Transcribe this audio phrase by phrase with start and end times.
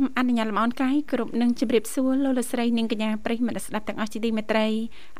[0.00, 4.66] មអនុញ្ញាតលំអរកាយគ្រប់នឹងជម្រាបសួរលោកលស្រីនិងកញ្ញាប្រិយមិត្តស្ដាប់ទាំងអស់ជាទីមេត្រី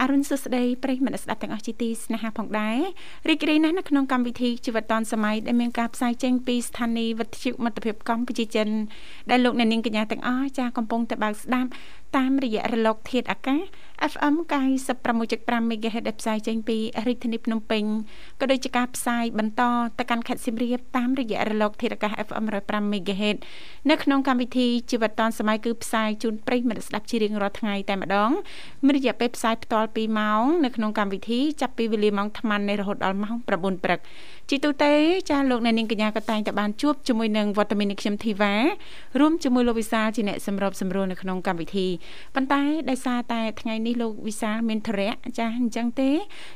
[0.01, 2.79] អរុនសុស្ដីប្រិយមិត្តស្ដាប់ទាំងអស់ជាទីស្នេហាផងដែរ
[3.29, 8.69] រីករាយណាស់នៅក្នុងកម្មវិធីជីវិតឌွန်សម័យដែលមានការផ្សាយចេញពីស្ថានីយ៍វិទ្យុមិត្តភាពកម្ពុជាចិន
[9.31, 11.69] ដែលលោកអ្នកនាងកញ្ញាទាំងអស់ចាសកំពុងតែបើកស្ដាប់
[12.17, 13.63] តាមរយៈរលកធាតុអាកាស
[14.13, 14.35] FM
[14.89, 16.77] 96.5 MHz ដែលផ្សាយចេញពី
[17.07, 17.85] រាជធានីភ្នំពេញ
[18.41, 19.63] ក៏ដូចជាការផ្សាយបន្ត
[19.99, 23.37] ទៅកាន់ខេត្តសៀមរាបតាមរយៈរលកធាតុអាកាស FM 105 MHz
[23.91, 28.31] នៅក្នុងកម្មវិធីជីវិតឌွန်សម័យគឺផ្សាយជូនប្រិយមិត្តស្ដាប់ជារៀងរាល់ថ្ងៃតែម្ដង
[28.85, 34.01] មានរយៈពេលផ្សាយផ្ទាល់2ម៉ោងនៅក្នុងកម្មវិធីចាប់ពីវេលាម៉ោង8:00នៃរហូតដល់ម៉ោង9:00ព្រឹក
[34.51, 34.93] ជីទូទៅ
[35.31, 38.55] ចាលោកអ្នកនាងកញ្ញាក៏តែងតែបានជួបជាមួយនឹងវត្តមាននេះខ្ញុំធីវ៉ា
[39.21, 41.87] រួមជាមួយលោកវិសាលជាអ្នកសម្របសម្រួលនៅក្នុងកម្មវិធី
[42.35, 46.11] ប៉ុន្តែដោយសារតែថ្ងៃនេះលោកវិសាលមានធរៈចាអញ្ចឹងទេ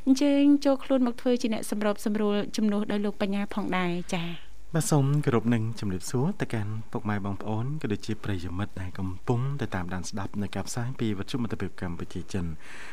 [0.07, 12.45] អញ្ជើញចូលខ្លួនមកធ្វើជាអ្នកសម្របសម្រួលជំនួសដោយលោកបញ្ញាផងដែរចា បាទសូមគោរពនឹងជំរាបសួរទៅកាន់ពុកម៉ែបងប្អូនក៏ដូចជាប្រិយមិត្តដែលកំពុងតែតាមដានស្ដាប់នៅការផ្សាយពីវិទ្យុមិត្តភាពកម្ពុជាចិន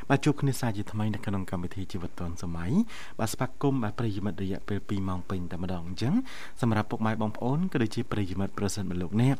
[0.10, 2.72] បាទជួបគ្នាសាជាថ្មីនៅក្នុងកម្មវិធីជីវិតឌွန်សម័យ
[3.20, 6.14] បាទស្វាគមន៍បាទប្រិយមិត្តរយៈពេល2ម៉ោងពេញតែម្ដងអញ្ចឹង
[6.62, 9.36] សម្រាប់ពុកម៉ែបងប្អូនក៏ដូចជាប្រិយមិត្តប្រសិនបើលោកអ្នក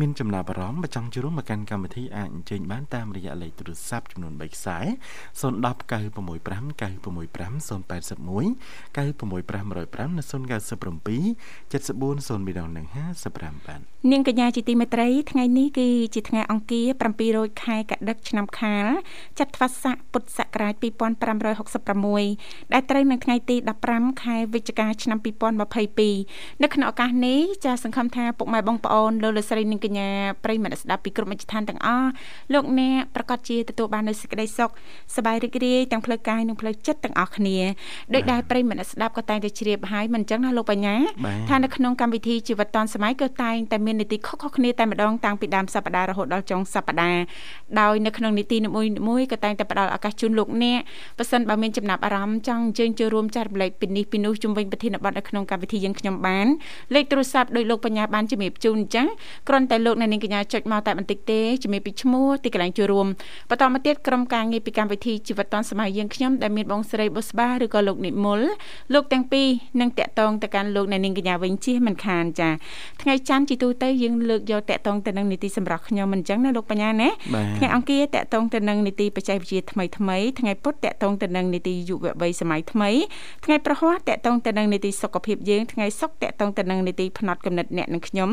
[0.00, 4.78] មានចំណាប់អារម្មណ៍បើចង់ចូលរួមមកកាន់កម្មវិធីអាចអញ្ជើញបានតាមរយៈលេខទូរស័ព្ទចំនួន3ខ្សែ
[5.40, 5.54] 010
[5.90, 8.54] 965 965 081
[8.94, 10.26] 965 105និង
[11.80, 12.86] 097 7402ដងនឹង
[13.26, 13.80] 55បាទ
[14.12, 16.86] នាងកញ្ញាជាទីមេត្រីថ្ងៃនេះគឺជាថ្ងៃអង្គារ
[17.24, 18.86] 700ខែកដិកឆ្នាំខាល
[19.38, 20.74] ចត្វាស័កពុទ្ធសករាជ
[21.58, 23.56] 2566ដែលត្រូវនៅថ្ងៃទី
[23.90, 30.10] 15ខែវិច្ឆិកាឆ្នាំ2022នៅក្នុងឱកាសនេះចាសសង្ឃឹមថាពុកម៉ែបងប្អូនលោកលោកស្រីនិងកញ្ញា
[30.44, 32.10] ប្រិយមិត្តស្ដាប់ពីគ្រប់មជ្ឈដ្ឋានទាំងអស់
[32.54, 34.70] លោកអ្នកប្រកាសជាទទួលបាននូវសេចក្តីសុខ
[35.16, 37.58] សប្បាយរីករាយទាំងផ្លូវកាយនិងផ្លូវចិត្តទាំងអស់គ្នា
[38.14, 40.96] ដោយដែលប្រិយមិត្តស្ដាប់ក៏តែងតែជ្រាបហើយមិនអញ្ចឹងណាលោកបញ្ញា
[41.50, 47.22] ថានៅក្នុងកម្មវិធីជីវិតឌွန်សម័យក៏តែងតែមាននីតិខុសៗគ្នាតែម្ដងតាំងពីដើមសប្ដាហ៍រហូតដល់ចុងសប្ដាហ៍
[47.80, 48.68] ដោយនៅក្នុងនីតិនី
[49.08, 50.80] មួយៗក៏តែងតែផ្ដល់ឱកាសជូនលោកអ្នក
[51.18, 56.46] ប៉ះសិនបើមានចំណាប់អារម្មណ៍ចង់អញ្ជើញចូលរួមចែករំលែកពីនេះពីនោះជុំវិញប្រធានបទនៅក្នុងកម្មវិធីយើងខ្ញុំបាន
[56.94, 59.06] លេខទូរស័ព្ទដោយលោកបញ្ញាបានជំរាបជូនអញ្ចឹង
[59.48, 63.06] គ្រាន់តែលោកអ្នកនាងកញ្ញាចុចមកតែបន្តិចទេជំរាបពីឈ្មោះទីកន្លែងចូលរួម
[63.50, 68.40] បន្តមកទៀតក្រុមការងារពីកម្មវិធីជីវិតឌွန်សម័យយើងខ្ញុំដែលមានបងស្រីបុស្បាឬក៏លោកនិមល
[68.94, 69.48] លោកទាំងពីរ
[69.80, 72.50] នឹងតាក់ទងទៅកាន់លោកអ្នកនាងកញ្ញាវិញជិះមិនខានចា
[73.02, 77.08] ថ្ងៃច័ន្ទជីទូទៅយើងលើកយកតកតងទៅនឹងនីតិសម្រាប់ខ្ញុំមិនអញ្ចឹងណាលោកបញ្ញាណា
[77.58, 82.90] ថ្ងៃអង្គារតកតងទៅនឹងនីតិបច្ចេកវិទ្យាថ្មីថ្មីថ្ងៃពុធតកតងទៅនឹងនីតិយុវវ័យសម័យថ្មី
[83.44, 88.30] ថ្ងៃប្រហ័សតកតងទៅនឹងនីតិសុខភាពយើងថ្ងៃសុក្រតកតងទៅនឹងនីតិផ្នែកកំណត់អ្នកនិងខ្ញុំ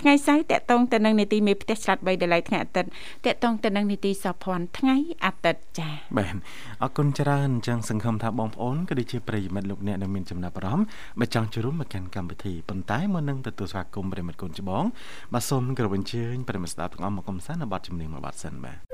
[0.00, 2.90] ថ្ងៃសៅរ៍តកតងទៅនឹងនីតិមេផ្ទះឆ្លាត3ដលៃថ្ងៃអាទិត្យ
[3.26, 6.34] តកតងទៅនឹងនីតិសោភ័ណ្ឌថ្ងៃអាទិត្យចា៎បាទ
[6.82, 10.86] អរគុណច្រើនអញ្ចឹងសង្ឃឹមថាបងប្អូនក៏ដូចជាប្រិយមិត្តលោកអ្នកដែលមានចំណាប់អារម្មណ៍
[11.20, 14.84] បើចង់ចូលរួមមកកាន់កម្មវិធីប៉ុន្តែមុននឹងទទួលស្វាគមន៍ប្រិមិត្តគុណច្បង
[15.32, 18.89] បាទសូមគោរពអញ្ជើញប្រិមិត្តស្ដាប់ទាំងអស់មកកំសាន្តនៅបទចម្រៀងមួយបទសិនបាទ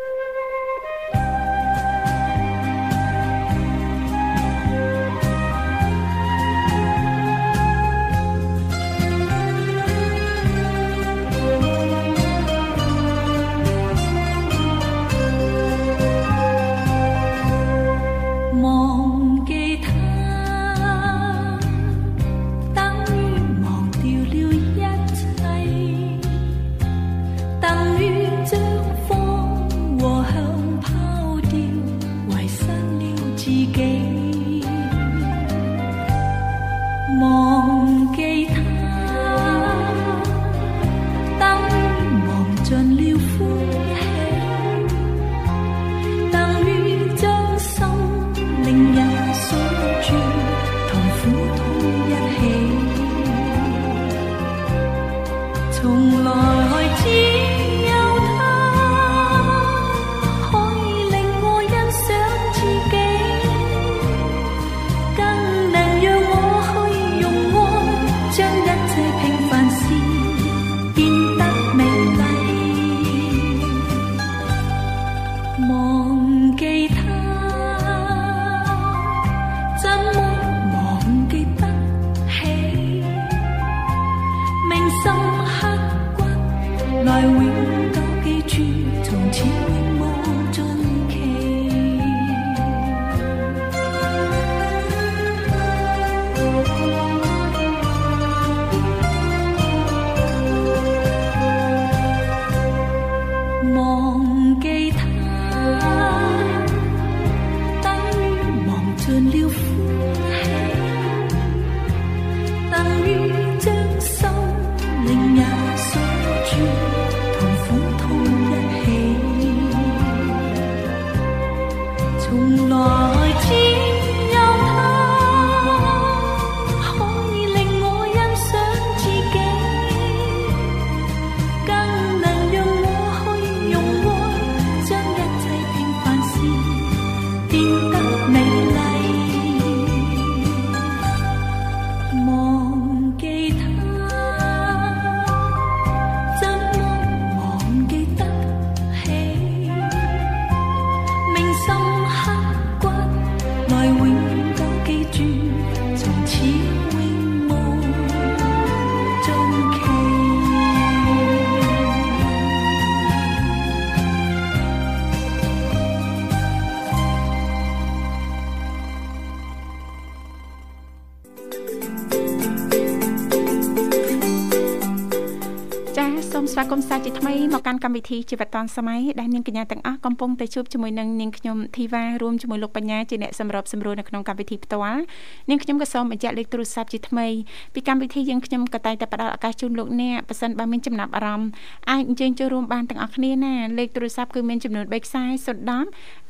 [176.52, 185.02] ស្វាគមន៍សាជាថ្មីមកកាន់កម្មវិធីជីវិតឌុនសម័យដែលនាងកញ្ញាទាំងអស់កំពុងតែជួបជាមួយនឹងនាងខ្ញុំធីវ៉ារួមជាមួយលោកបញ្ញាជាអ្នកសម្របសម្រួលនៅក្នុងកម្មវិធីផ្ទាល់
[185.48, 187.26] នាងខ្ញុំក៏សូមបញ្ជាក់លេខទូរស័ព្ទជាថ្មី
[187.74, 191.48] ពីកម្មវិធីយើងខ្ញុំក៏តែងតែផ្ដល់ឱកាសជូនលោកអ្នកប៉ះសិនបើមានចំណាប់អារម្មណ៍
[191.90, 195.76] អាចអញ្ជើញចូលរួមបានទាំងអស់គ្នាណាលេខទូរស័ព្ទគឺមានចំនួន3ខ្សែ010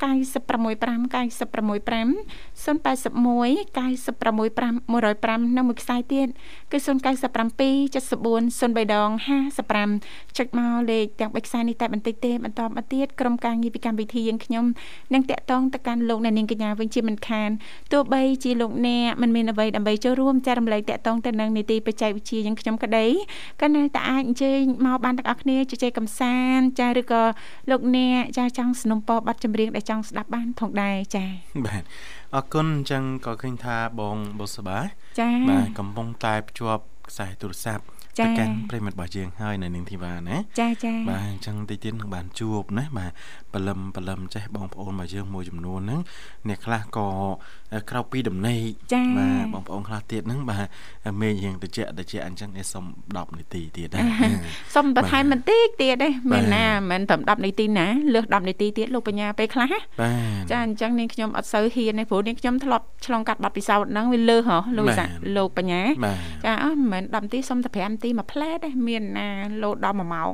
[0.01, 0.67] 965
[1.15, 2.09] 965
[2.65, 3.17] 081
[3.77, 6.29] 965 105និងមួយខ្សែទៀត
[6.73, 10.06] គឺ097 74 03ដង55
[10.39, 14.65] ចុចមកលេខទាំង3ខ្សែនេះតែបន្តិចទេបន្តមកទៀតក្រុមការងារពីកម្មវិធីយើងខ្ញុំ
[15.15, 17.51] នឹងតាក់ទងទៅកាន់លោកអ្នកនាងកញ្ញាវិញជាមិនខាន
[17.93, 23.07] ទោះបីជាលោកអ្នកមិនមានអ្វីដើម្បីចូលរួមចែករំលែកតាក់ទងទៅនឹងនីតិបច្ចេកវិទ្យាយើងខ្ញុំក្តី
[23.63, 27.23] ក៏នៅតែអាចអញ្ជើញមកបានទាំងអស់គ្នាជជែកកំសាន្តចាឬក៏
[27.71, 31.25] លោកអ្នកចាចង់สนុំពរប័ណ្ណចម្រៀងដែលចង់ស្ដាប់បានផងដែរចា
[31.67, 31.83] បាទ
[32.35, 34.79] អរគុណអញ្ចឹងក៏ឃើញថាបងបុស្បា
[35.21, 37.85] ចាបាទកំពុងតែភ្ជាប់ខ្សែទូរស័ព្ទ
[38.19, 43.11] ទៅកាន់ប្រិមិត្តរបស់យើងហើយនៅនាងធីវ៉ាណាចាចាបាទអញ្ចឹងតិចទៀតនឹងបានជួបណាបាទ
[43.57, 46.01] បលឹមបលឹមចេះបងប្អូនរបស់យើងមួយចំនួនហ្នឹង
[46.49, 47.07] អ្នកខ្លះក៏
[47.91, 50.67] ក្រៅពីដំណេកបាទបងប្អូនខ្លះទៀតហ្នឹងបាទ
[51.21, 54.03] មេរៀងតិចតិចអញ្ចឹងឯសុំ10នាទីទៀតណា
[54.75, 60.13] សុំបន្ថែមបន្តិចទៀតទេមានណាមិនត្រឹម10នាទីណាលើស10នាទីទៀតលោកបញ្ញាពេលខ្លះបា
[60.49, 65.05] ទចាអញ្ចឹងនាងខ្ញុំអត់សូវហ៊ានទេព្រោះនាងខ្ញុំធ្លាប់ឆ្លងកាត់បទពិសោធន៍ហ្នឹងវាលើសហ៎លោកសា
[65.37, 65.83] លោកបញ្ញា
[66.45, 69.29] ចាអស់មិនមែន10នាទីសុំតែ5នាទីមួយផ្លែទេមានណា
[69.63, 70.33] លោដល់1ម៉ោង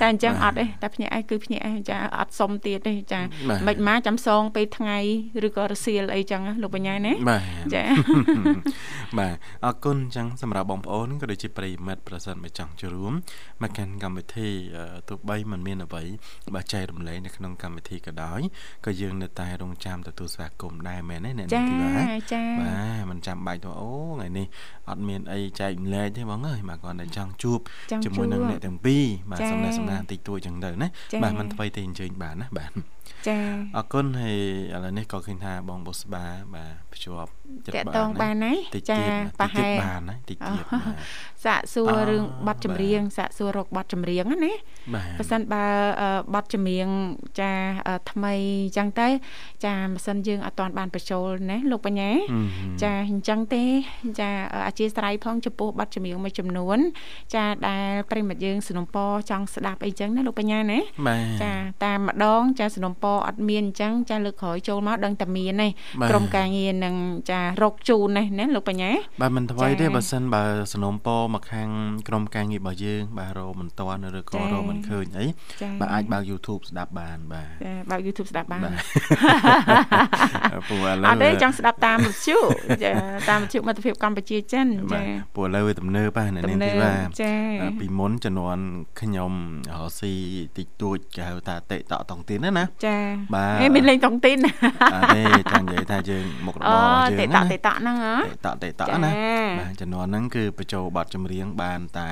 [0.00, 3.20] តែអញ្ចឹងអត់ទេតែភ្នាក់ឯងគឺភ្នាក់ឯងចាអត់សុំទៀតទេចា
[3.68, 4.98] មិនមកចាំសងពេលថ្ងៃ
[5.46, 7.12] ឬក៏រសៀលអីចឹងលោកបញ្ញាណា
[7.74, 7.82] ចា
[9.18, 13.14] បាទអរគុណចឹងសម្រាប់បងប្អូនក៏ដូចជាប្រិយមិត្តប្រសិនបើចង់ចូលរួម
[13.62, 14.48] មកកាន់កម្មវិធី
[15.08, 16.02] ទោះបីมันមានអ្វី
[16.54, 18.40] បើចែករំលែកនៅក្នុងកម្មវិធីក៏ដោយ
[18.86, 24.46] ក៏យើងនៅតែរងចាំទទួលស្វាគមន៍ដែរមែនទេអ្នកនាងធីវ៉ាចាបាទមិនចាំបាច់ទៅអូថ្ងៃនេះ
[24.90, 27.58] អត់មានអីចែករំលែកទេបងអើយបាទគាត់តែចង់ជួប
[28.04, 30.88] ជាមួយនឹងអ្នកទាំងពីរបាទសំណេះសំណាលតិចតួចចឹងទៅណា
[31.22, 32.70] បាទមិនថ្មីទេអញ្ជើញបានណាបាទ
[33.27, 33.37] ចា
[33.75, 34.37] អរគុណហើយ
[34.73, 37.31] ឥឡូវនេះក៏ឃើញថាបងបុស្បាបាទភ្ជាប់
[37.65, 38.57] ចិត្តបានបានហើយ
[38.91, 38.99] ចា
[39.39, 40.65] ប្រហែលបានហើយតិចទៀត
[41.45, 44.53] សាកសួររឿងប័ណ្ណចម្រៀងសាកសួររកប័ណ្ណចម្រៀងណា
[45.19, 45.65] បើសិនបើ
[46.33, 46.87] ប័ណ្ណចម្រៀង
[47.39, 47.51] ចា
[48.11, 48.33] ថ្មី
[48.65, 49.07] អញ្ចឹងទៅ
[49.65, 52.11] ចាបើសិនយើងអត់ទាន់បានបញ្ចូលណាលោកបញ្ញា
[52.83, 53.63] ចាអញ្ចឹងទេ
[54.19, 54.29] ចា
[54.67, 56.79] អធិស្ឋានផងចំពោះប័ណ្ណចម្រៀងមួយចំនួន
[57.35, 58.97] ចាដែលប្រិមិត្តយើងสนុំព
[59.29, 60.79] ចង់ស្ដាប់អីចឹងណាលោកបញ្ញាណា
[61.43, 61.51] ចា
[61.85, 65.68] តាមម្ដងចាสนុំ ពអត់មានអញ្ចឹងចាលើកក្រោយចូលមកដឹងតែមានទេ
[66.10, 66.94] ក្រុមការងារនឹង
[67.30, 71.68] ចារកជូននេះណាលោកបញ្ញាបាទមិនថ្មីទេបើសិនបើสนុំពមកខាង
[72.08, 75.26] ក្រុមការងាររបស់យើង បាទរមិនតាន់ឬក៏រមិនឃើញអី
[75.80, 78.60] បាទអាចបើក YouTube ស្ដាប់បានបាទចាបើក YouTube ស្ដាប់បាន
[80.68, 82.38] ព្រោះឥឡូវអត់ទេចង់ស្ដាប់តាមវិទ្យុ
[82.84, 82.92] ចា
[83.30, 85.02] តាមវិទ្យុមិត្តភាពកម្ពុជាចិនចា
[85.34, 87.32] ព្រោះឥឡូវវាទំនើបហ្នឹងនាងធីវ៉ាចា
[87.80, 88.64] ពីមុនជំនាន់
[89.00, 89.32] ខ្ញុំ
[89.74, 90.12] រស៊ី
[90.58, 92.96] តិចតួចគេហៅថាតេតតងទីនណាចា
[93.34, 94.38] បាទហេមានលេងតងទីន
[94.94, 96.76] អត់ទេចាំនិយាយថាយើងមុខរបរយើ
[97.06, 98.14] ងតេតតេតហ្នឹងហ៎
[98.46, 99.10] តេតតេតណា
[99.60, 102.10] បាទជំនាន់ហ្នឹងគឺបញ្ចូលបទចម្រៀងបានតែ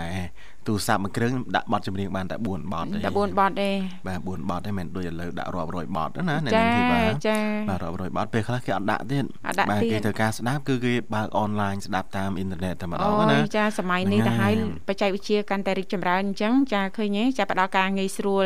[0.66, 3.70] ទូរស័ព្ទមួយគ្រឿងដាក់បទចម្រៀងបានតែ4បទទេតែ4បទទេ
[4.08, 7.36] បាទ4បទទេមិនដូចឥឡូវដាក់រាប់រយបទណាអ្នកនាងធីបាចា
[7.68, 9.24] បាទរាប់រយបទពេលខ្លះគេអត់ដាក់ទៀត
[9.70, 14.52] បាទគេត្រូវការស្ដាប់គឺគេបើកអនឡាញស្ដាប់តាមអ៊ីនធឺណិតតែម្ដងណាចាសម័យនេះទៅហើយ
[14.88, 18.44] បច្ចេកវិទ្យាកាន់តែរីកចម្រើនអញ្ចឹងចាឃើញទេចាផ្ដល់ការងាយស្រួល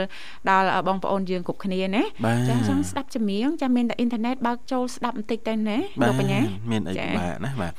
[0.50, 2.02] ដល់បងប្អូនយើងគ្រប់គ្នាណា
[2.48, 7.72] ចាចង់ស្ដាប់ចម្រៀងចាមានតែអ៊ីនធឺណិតបើកចូលស្ដាប់បន្តិចទៅណាលោកបញ្ញាមានអីបាទណាបាទ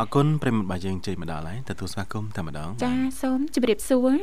[0.00, 4.18] អរគុណប្រិមត្តរបស់យើងជ័យមកដល់ហើយទទួលស្វាគមន៍តែម្ដងចាសូមជម្រាបសួរ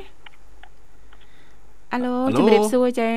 [1.94, 3.12] អាឡូជំរាបសួរចា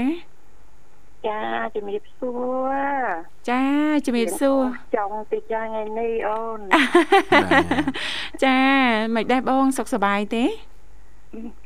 [1.27, 1.41] ចា
[1.75, 2.33] ជំរាបសួ
[2.71, 2.75] រ
[3.51, 3.63] ចា
[4.07, 4.63] ជំរាបសួរ
[4.97, 6.61] ចង់តិចថ្ងៃនេះអូន
[8.45, 8.59] ចា
[9.15, 11.66] មិនដែរបងសុខសប្បាយទេសុខ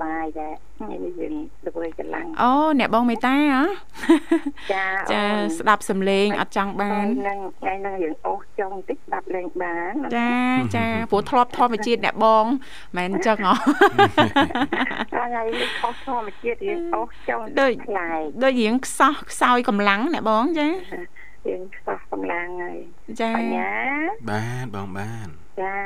[0.00, 1.34] ប្បាយដែរថ្ងៃនេះយើង
[1.66, 3.62] ធ្វើកម្លាំងអូអ្នកបងមេតាហ៎
[4.72, 5.22] ចាចា
[5.58, 10.32] ស្ដាប់សំឡេងអត់ចង់បាននឹងថ្ងៃហ្នឹងយើងអូសចង់តិចស្ដាប់លេងបានចា
[10.76, 12.44] ចាព្រោះធ្លាប់ធម្មជាតិអ្នកបង
[12.96, 13.54] មិនអញ្ចឹងហ៎
[15.12, 20.68] ថ្ងៃនេះអូសធម្មជាតិយើងអូសចង់ដូចខ្លាយដូចរៀងខ្សោះខ្សោយកម្លាំងអ្នកបងចា
[21.48, 22.78] យើងខ្សោះកម្លាំងហើយ
[23.20, 23.72] ចាបញ្ញា
[24.30, 25.28] បាទបងបាន
[25.60, 25.78] ចា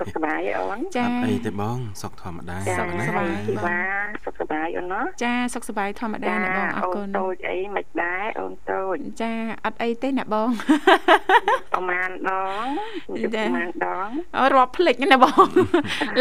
[0.00, 3.78] សុខសប្បាយទេអូនចាអត់អីទេបងសុខធម្មតាចាសុខសប្បាយជីវ៉ា
[4.24, 9.32] សុខសប្បាយអូនណាចាសុខសប្បាយធម្មតាអ្នកបងអរគុណអូនតូចអីមិនដែរអូនតូចចា
[9.64, 10.48] អត់អីទេអ្នកបង
[11.72, 12.66] ប្រហែលដង
[13.18, 15.46] ចាប្រហែលដងអូរាប់ភ្លេចណាបង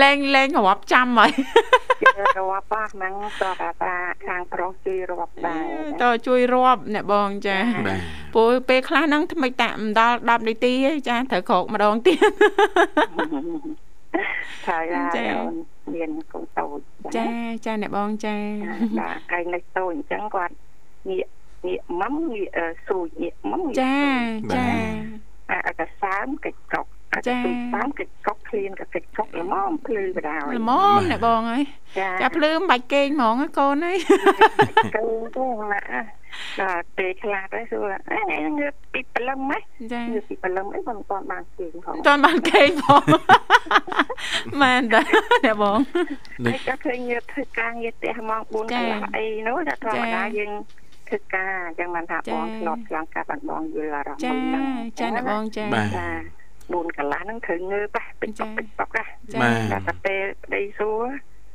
[0.02, 1.32] លែងលែងរាប់ចាំហើយ
[2.02, 3.96] គេរាប់ប៉ះហ្នឹងតតាតា
[4.28, 5.64] ខាងប្រុសជួយរាប់ដែរ
[6.04, 7.58] តើជួយរាប់អ្នកបងចា
[7.88, 8.00] បាទ
[8.34, 12.32] ព្រោះពេលខ្លះហ្នឹងថ្មិចតាមិនដល់10នាទីទេចាត្រូវក្រោកម្ដងទៀត
[14.68, 15.54] ហើយឡាចាអូន
[15.94, 16.80] មានកូនតូច
[17.18, 17.30] ចា
[17.66, 18.36] ចាអ្នកបងចា
[19.00, 20.54] បាទឯងនៅតូចអញ្ចឹងគាត់
[21.10, 21.28] ងាក
[21.68, 24.02] ងាកម៉មងាកអឺស៊ូងាកម៉មងាកចា
[24.56, 24.70] ចា
[25.50, 31.64] អាអកសើមកិច្ចកុកអក ចាស៊ូតាមកិច្ចកុកឃ្លានក៏កិច្ចកុកល្មមភ្លឺបដ ாய் ល្មមអ្នកបងហើយ
[32.00, 33.98] ចាចាភ្លឺមិនបាច់គេងហ្មងណាកូនហើយ
[34.96, 35.88] កូនទៅម៉ាក់
[36.60, 39.60] ដល់ពេលខ្លះទៅសួរអេងើបពីព្រលឹមហ៎
[39.94, 43.04] ចាងើបពីព្រលឹមអីមិនតាន់បានគេងផងមិនទាន់បានគេងផង
[44.62, 45.02] មែនតា
[45.46, 45.80] អ្នកបង
[46.46, 50.52] ហើយក៏ឃើញងើបធ្វើការងារផ្ទះម៉ោង4កចាន្លះអីនោះតែធម្មចាតាយើង
[51.08, 54.64] ធ្វើការអញ្ចឹងបានថាចាបងធ្លាប់ឆ្លងកាត់បានបងយល់អារម្មណ៍ចាមួយហ្នឹង
[55.00, 59.04] ចាអ្នកបងចាបាទចា 4កន្លះហ្នឹងត្រូវងើបហ៎ពេញចាបពេញបកហ៎
[59.34, 61.02] ចាបាទតែតែពេលប្តីសួរ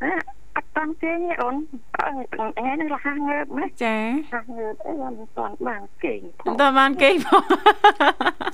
[0.05, 0.15] ណា
[0.57, 1.55] អត់តាន់ទេអូន
[1.99, 3.97] អើថ្ងៃនេះលះងើបណាចា
[4.35, 7.43] លះងើបអីមិនតាន់បានគេងផងមិនទាន់បានគេងផង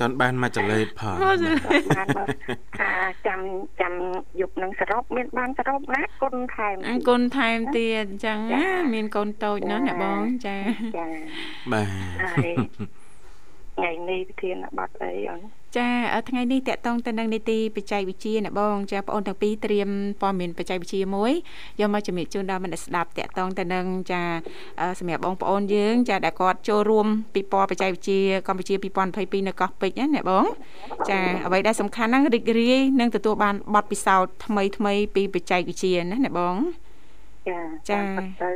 [0.00, 2.26] តន់បានមកចលេតផងមកចលេតបានមក
[2.78, 2.90] ថា
[3.26, 3.40] ចាំ
[3.80, 3.92] ចាំ
[4.40, 10.56] យប់នឹងសរុបមានបានសរុបណាគុណថែមអរគុណថែមទៀតអញ្ចឹងណាមានកូនតូចណាស់អ្នកបងចា
[10.98, 11.08] ចា
[11.72, 11.86] បាទ
[12.22, 12.50] ហើយ
[13.76, 15.40] ថ្ងៃនេះវិធានបတ်អីអូន
[15.76, 19.88] ចាអឺថ្ងៃនេះតកតងទៅនឹងនីតិបច្ចេកវិទ្យាអ្នកបងចាបងអូនទាំងពីរត្រៀម
[20.20, 21.32] ព័ត៌មានបច្ចេកវិទ្យាមួយ
[21.80, 24.22] យកមកជំរាបជូនដល់មិត្តស្ដាប់តកតងទៅនឹងចា
[24.80, 28.74] អឺសម្រាប់បងប្អូនយើង ចាដែលគាត់ចូលរួមពិព័រណ៍បច្ចេកវិទ្យាកម្ពុជា
[29.10, 30.44] 2022នៅកោះពេជ្រណាអ្នកបង
[31.10, 36.56] ចាអ្វីដែលសំខាន់ហ្នឹងរីករាយនឹងទទួលបានបទពិសោធន៍ថ្មីថ្មីៗពីបច្ចេកវិទ្យាណាអ្នកបង
[37.48, 37.60] ចា
[37.90, 38.50] ចាតាមពិតទៅ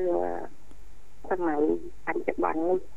[1.31, 1.61] សម័យ
[2.07, 2.96] បច្ចុប្បន្ននេះ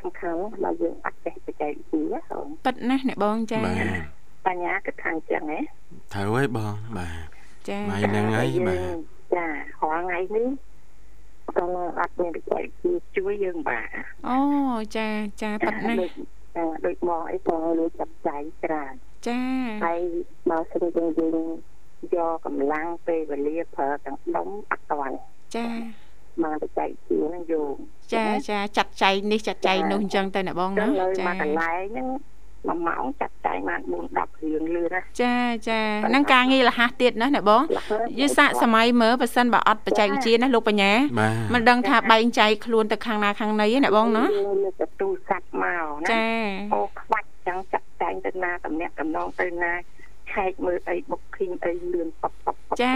[0.00, 3.86] សំខាន់បើយើងអត់ចេះបច្ចេកវិទ្យាអូនពិតណាស់អ្នកបងចាបាទ
[4.46, 5.58] បញ្ញាគិតថាអញ្ចឹងហ៎
[6.12, 7.26] ត្រូវហើយបងបាទ
[7.68, 8.96] ចាម៉ៃហ្នឹងហើយបាទ
[9.34, 10.48] ចារាល់ថ្ងៃនេះ
[11.56, 11.64] ក៏
[11.98, 13.88] អត់មានបច្ចេកវិទ្យាជួយយើងបាទ
[14.28, 14.38] អូ
[14.96, 15.08] ចា
[15.42, 16.12] ចាពិតណាស់ដូច
[16.56, 18.92] ចាដូចបងអីក៏លួចចាប់ចៃច្រើន
[19.28, 19.40] ចា
[19.84, 20.00] ហើយ
[20.50, 21.36] បើសិនជាយើង
[22.14, 25.16] យកកម្លាំងពេលវេលាប្រើទាំងដុំអត់តាន់
[25.56, 25.66] ចា
[26.42, 27.74] មកបច្ចេកវិទ្យាហ្នឹងយក
[28.14, 32.06] ចាចាចាត់ចែងនេះចាត់ចែងនោះអញ្ចឹងទៅអ្នកបងចឹណាងនៅចាមកកន្លែងហ្នឹង
[32.68, 35.36] មួយម៉ោងចាត់ចែងបាន4 10រឿងលឿនណាចា
[35.68, 37.62] ចាហ្នឹងការងារលះទៀតណាអ្នកបង
[38.20, 46.24] យឺសាកសម័យមើលប៉ះសិនបើអត់បច្ចេកវិទ្យាណាលោកបញ្ញាបាទមិនដឹងថាបែងចែកខ្លួនទៅខាងណាខាងណីទេអ្នកបងណាយើងលើកទៅទូរស័ព្ទមកណាចា
[46.74, 49.72] អូខ្វាច់ចឹងចាត់ចែងទៅណាតំណាក់តំណងទៅណា
[50.32, 52.94] ឆែកមើលអី booking អីលឿនប៉ប៉ប៉ចា ចា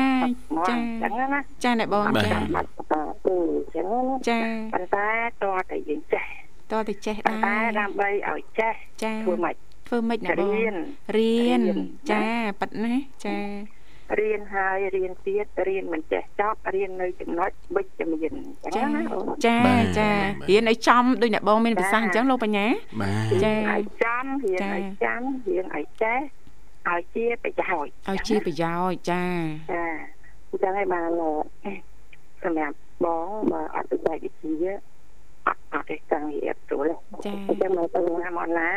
[0.68, 2.94] ចាចឹងណាចាអ្នកបងអត់ចាចាំបាច់បន្ត
[3.26, 3.36] ទេ
[3.74, 4.40] ចឹងណាចា
[4.72, 5.08] ប៉ុន្តែ
[5.42, 6.26] តើតែយើងចេះ
[6.70, 9.54] តទៅចេះប៉ុន្តែដែរដើម្បីឲ្យចេះចាធ្វើម៉េច
[9.88, 10.74] ធ្វើម៉េចអ្នកបងរៀន
[11.16, 12.24] រៀនរៀនចា
[12.60, 13.38] ប៉ិតណាចា
[14.20, 18.32] រៀនហើយរៀនទៀតរៀនមិនចេះចប់រៀននៅចំណុចវិជ្ជមាន
[18.64, 19.58] ចឹចាងណាអូនចា
[19.98, 20.10] ចា
[20.50, 22.66] រៀនឲ្យចំដូចអ្នកបងមានប្រសាសន៍អញ្ចឹងលោកបញ្ញា
[23.00, 26.18] បាទចាឲ្យចាំរៀនចាឲ្យចាំរៀនឲ្យចេះ
[26.92, 29.24] ឲ្យជាប្រយោជន៍ឲ្យជាប្រយោជន៍ចា
[29.72, 29.84] ចា
[30.50, 31.08] អញ្ចឹងហើយបាន
[32.42, 34.72] សម្រាប់បងបើអត់បច្ចេកវិទ្យា
[35.74, 38.68] អត់អត់ទេតាំងរៀបស្រួលទេចាអញ្ចឹងមកទៅណាមកណា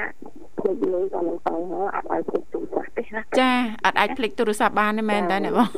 [0.59, 3.51] ភ្លេចលុយក៏មិនទៅមកអត់ឲ្យភ្លេចទូរស័ព្ទទេណាចា
[3.85, 5.69] អត់អាចភ្លេចទូរស័ព្ទបានទេមែនតើអ្នកបង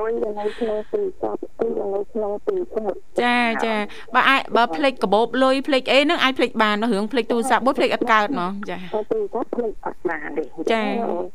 [0.00, 3.74] លុយនៅក្នុងទូរស័ព្ទទីនៅក្នុងទូរស័ព្ទចាចា
[4.14, 10.82] បើអាចបើភ្លេចកាបូបលុយភ្លេចអីហ្នឹងអាចភ្លេចបានរឿងភ្លេចទូរស័ព្ទមួយភ្លេចអត់កើតហ្មងចាទៅទូរស័ព្ទភ្លេចអត់បានទេចា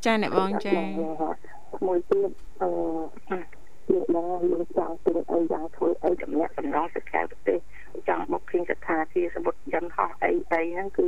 [0.05, 0.77] ចាអ្នកបងចា
[1.87, 2.29] មួយទៀត
[2.61, 2.69] អឺ
[3.91, 7.59] យើងបងយើងចង់ទិញអីយ៉ាងធ្វើអីតំណាក់តំណងទៅក្រៅប្រទេស
[8.08, 11.06] ចង់បុកឃើញស្ថានភាពសមុទ្រយន្តហោះអីអីហ្នឹងគឺ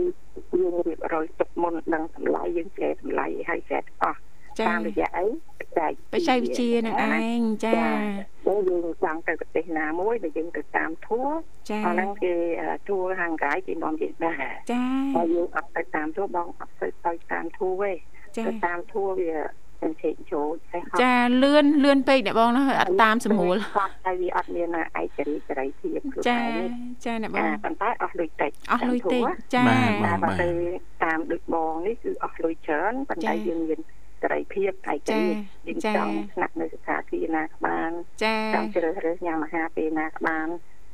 [0.58, 4.18] យើងរៀបរយទុកមុនដឹងតម្លៃយើងចេះតម្លៃឲ្យចេះអស់
[4.60, 5.26] ចា តាមរយៈអី
[5.60, 11.26] បច្ចេក បច្ចេកវិទ្យានឹងឯងចា យើងយើងចង់ទៅប្រទេសណាមួយដែលយើងទៅតាមធัว
[11.70, 12.34] ចា អាហ្នឹងគេ
[12.88, 14.82] ធัวហាងកាយគេនាំយើងដែរ ចា
[15.14, 17.92] ហើយយើងអត់ទៅតាមធัวបងអត់ទៅទៅតាមធัวទេ
[18.37, 19.32] ចា ទៅតាមធัวវា
[19.83, 26.69] កញ្ឆេកចូលសេះចាលឿនលឿនពេកអ្នកបងណាអត់តាមសម្រួលគាត់តែវាអត់មានឯករាជ្យសេរីភាពខ្លួនឯង
[27.05, 29.23] ចាអ្នកបងប៉ុន្តែអស់លុយតិចអស់លុយតិច
[29.55, 30.49] ចាតែបើទៅ
[31.03, 33.79] តាមដូចបងនេះគឺអស់លុយច្រើនប៉ុន្តែយើងមាន
[34.21, 35.09] សេរីភាពឯករាជ្យ
[35.67, 37.91] យើងចង់ស្នាក់នៅស្ថានភាពណាក៏បាន
[38.53, 40.47] ចង់ជ្រើសរើសញ៉ាំអាហារពេលណាក៏បាន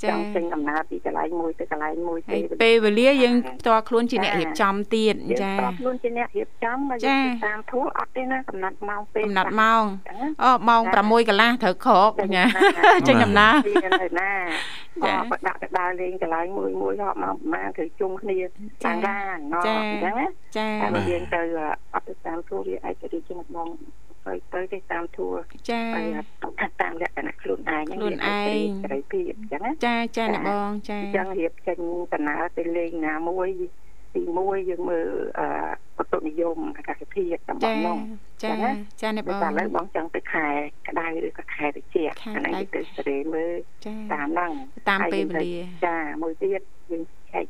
[0.03, 9.83] ចចាង់ចេញដំណើរពីកន្លែងមួយទៅកន្លែងមួយហើយពេលវេលាយើងផ្ទាល់ខ្លួនជាអ្នករៀបចំទៀតយើងចាស្របខ្លួនជាអ្នករៀបចំមកយើងតាមធូរអត់ទេណាកំណត់ម៉ោងពេលកំណត់ម៉ោង
[10.43, 12.43] អូម៉ោង6កន្លះត្រូវក្រកចា
[13.07, 13.53] ចេញដំណើរ
[14.03, 14.31] នៅណា
[15.05, 20.27] ចាបដាក់ទៅដើរលេងកន្លែងមួយមួយហប់មកប្រហែលគឺជុំគ្នាតាមឡានណោះអញ្ចឹងណា
[20.57, 21.41] ចាតែយើងទៅ
[21.93, 23.67] អត់ទៅតាមធូរវាឯករាជ្យជាងបង
[24.25, 25.35] ទៅទៅទៅតាមធូរ
[25.69, 25.81] ចា
[26.81, 31.77] តាមលក្ខណៈខ្លួនឯងខ្លួនឯងសេរីភាពអញ្ចឹងណាចាចាអ្នកបងចាអញ្ចឹងរៀបចេញ
[32.13, 33.49] ដំណើរទៅលេងណាមួយ
[34.15, 35.07] ទីមួយយើងមើល
[35.39, 35.47] អឺ
[35.97, 37.97] បតុនិយមអាកាសធាតុតំបចាន់នោះ
[38.43, 38.51] ចា
[39.01, 40.47] ចាអ្នកបតែងឥឡូវបងចង់ទៅខែ
[40.87, 43.53] ក្តៅឬក៏ខែត្រជាក់ខែអាក្តៅនេះទៅសេរីមើល
[43.85, 44.51] ចាតាមហ្នឹង
[44.89, 45.53] តាមពេលវេលា
[45.85, 46.61] ចាមួយទៀត
[46.91, 47.08] យើងឆែក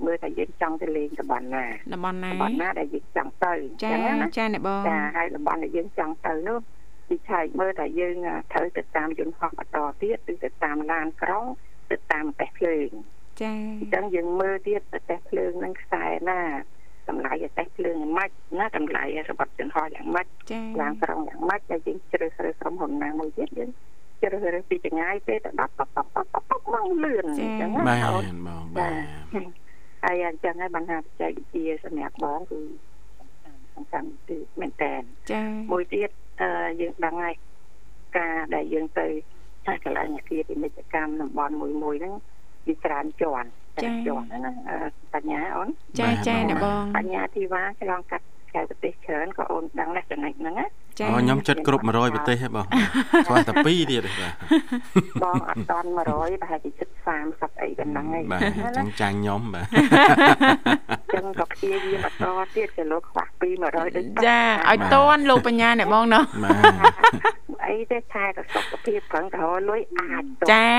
[0.09, 6.59] មើលថាយើងចង់ទៅលេងតំបន់ណាតំបន់ណាតំបន់ណាដែលយើងចង់ទៅចាណាចាអ្នកបងចាហើយតំបន់ដែលយើងចង់ទៅនោះ
[7.07, 8.15] ពីឆែកមើលថាយើង
[8.51, 11.45] ត្រូវទៅតាមយន្តហោះបន្តទៀតឬទៅតាមឡានក្រុង
[11.91, 12.89] ទៅតាមប្រទេសភ្លើង
[13.41, 16.41] ចាអញ្ចឹងយើងមើលទៀតប្រទេសភ្លើងនឹងខ្សែណា
[17.09, 23.69] តម្លៃប្រទេសភ្លើងយ៉ាងម៉េចណាតម្លៃរបស់យន្តហោះយ៉ាងម៉េចចាឡានក្រុងយ៉ាងម៉េចហើយយើងជ្រើសរើសក្រុមហ៊ុនណាមួយទៀតយើង
[24.21, 29.68] ជ្រើសរើសពីចងាយទៅទៅដល់តបតបតបតមកលឿនអញ្ចឹងបាទណាបងបាទ
[30.03, 32.59] ហើយអញ្ចឹងហើយបញ្ហាបច្ចេកវិទ្យាសម្រាប់បងគឺ
[33.75, 34.93] សំខាន់គឺមែនតើ
[35.31, 36.09] ចាមួយទៀត
[36.41, 36.49] អឺ
[36.81, 37.35] យើងដឹងហើយ
[38.17, 39.07] ការដែលយើងទៅ
[39.65, 42.13] ថាកន្លែងអាគារពាណិជ្ជកម្មតំបន់មួយមួយហ្នឹង
[42.67, 44.51] វាច្រើនជាន់ច្រើនជាន់ណា
[45.13, 50.65] បញ្ញាអូនចាចាអ្នកបងបញ្ញាធីវ៉ាឆ្លងកាត់ ក្រៅប្រទេសច្រើនក៏អូនដឹងដែរចំណុចហ្នឹងណា
[50.99, 52.65] ចាអូខ្ញុំចិត្តគ្រប់100ប្រទេសហ៎បង
[53.27, 54.33] គ្រាន់តែ2ទៀតទេបាទ
[55.23, 56.93] បងអត់តាន់100ប្រហែលជាចិត្ត
[57.27, 70.69] 30អីប៉ុណ្ណឹងឯងបាទអញ្ចឹងចាញ់ខ្ញុំបាទអញ្ចឹងក៏ព្យាយាមបន្តទៀតក៏លោកខ្វះពី100ដូចចាឲ្យតន់លោកបញ្ញាអ្នកបងណោះបាទ អីទេថែទៅសុខភាពប្រឹងទៅរលុយអាចទៅចា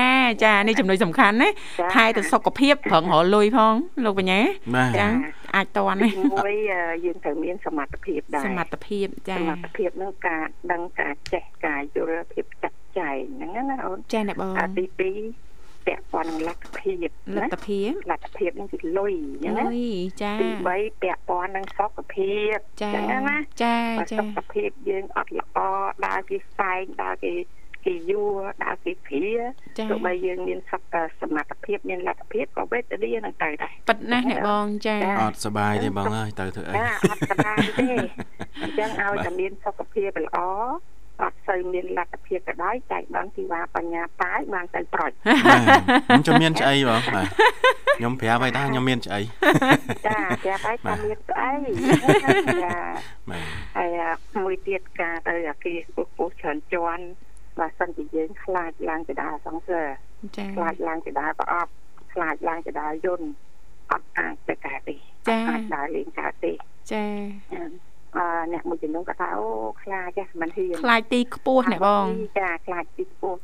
[0.45, 1.49] ចានេះចំណុចសំខាន់ណា
[1.95, 3.73] ថែទៅសុខភាពប្រឹងរកលុយផង
[4.05, 4.39] លោកបញ្ញា
[4.75, 5.07] បាទចា
[5.55, 6.55] អាចតន់ទីណាមួយ
[7.05, 15.50] យើងត្រូវមានសមត្ថភាពដែរសមត្ថភាពចាសមត្ថភាពនឹងការដឹងការចេះការយល់ភាពចាត់ចែងហ្នឹងណាអូនចាអ្នកបងអាទី2
[15.87, 19.79] ពាក់ព័ន្ធនឹងលទ្ធភាពលទ្ធភាពលទ្ធភាពនឹងគឺលុយអញ្ចឹងណាអុយ
[20.23, 25.57] ចាទី3ពាក់ព័ន្ធនឹងសុខភាពចាអញ្ចឹងណាចាបើចាសុខភាពយើងអត់ល្អ
[26.05, 27.33] ដើរគេផ្សែងដើរគេ
[27.85, 29.29] គេយួរដើរគេព្រា
[29.77, 37.89] ចាទោះបីយើងមានសុខសមត្ថភាពមានលទ្ធភាពក៏វេទនានឹងទៅដែរប៉ិតណាស់អ្នកបងចាអត់សុបាយទេបងអើយទៅធ្វើអីចាអត់សប្បាយទេ
[38.61, 40.39] អញ្ចឹងឲ្យតែមានសុខភាពល្អ
[41.21, 45.11] អត់សូវមានលទ្ធភាពក៏ដោយចែកបានទីវ៉ាបញ្ញាតាយបានទៅប្រុច
[45.45, 45.61] បាទ
[46.07, 47.27] ខ្ញុំជំនាញឆ្អីបងបាទ
[47.97, 49.19] ខ្ញុំប្រាប់ឲ្យថាខ្ញុំមានឆ្អី
[50.07, 51.51] ចាប្រាប់ឲ្យថាមានស្អី
[52.63, 52.77] ចា
[53.29, 53.45] បាទ
[53.77, 53.89] ហើយ
[54.43, 57.03] មួយទៀតការទៅអាគារពុះពុះច្រើនជាន់
[57.59, 59.87] បើសិនជាយើងខ្លាចឡើងចដាសង្សារ
[60.37, 61.71] ចាខ្លាចឡើងចដាប្រអប់
[62.13, 63.27] ខ្លាចឡើងចដាយន្ត
[63.91, 64.95] អត់អាចទៅកើតទេ
[65.27, 66.53] ចាអាចដើរលេងកើតទេ
[66.91, 67.05] ចា
[67.53, 67.90] អឺអ្នក
[68.71, 69.45] មួយចំនួនក៏ថាអូ
[69.83, 72.05] ខ្លាចហ្នឹងមិនហ៊ានខ្លាចទីខ្ពស់អ្នកបង
[72.39, 73.39] ចាខ្លាចទីខ្ពស់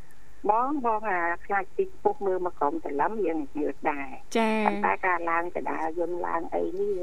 [0.50, 7.00] បងបងអាខ្លាចទីខ្ពស់មើលមកក្រុមសន្លឹមយើងយឺតដែរចាប៉ុន្តែការឡើងចដាយន្តឡើងអីនេះ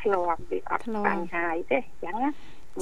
[0.00, 2.30] ធ្លាប់វាអត់ធ្លាប់បញ្ហាអីទេអញ្ចឹងណា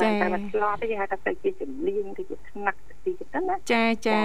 [0.01, 4.21] ចាមិនតែមកធ្លាប់ទេគេហៅថាទៅជាជំនាញទៅជាថ្នាក់ទីទៅណាចាចា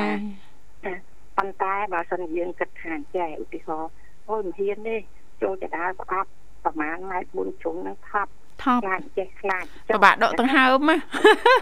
[1.37, 3.91] ប៉ុន្តែបើសិនយើងគិតថាចែឧទាហរណ៍
[4.29, 4.97] អូយមិនហ៊ានទេ
[5.41, 6.29] ចូលចដាប្រអប់
[6.63, 8.31] ប្រហែលម៉ែត្រ4ជុំនឹងថប់
[8.63, 10.97] ថប់ខ្លាចចេះខ្លាចពិបាកដកដង្ហើមណា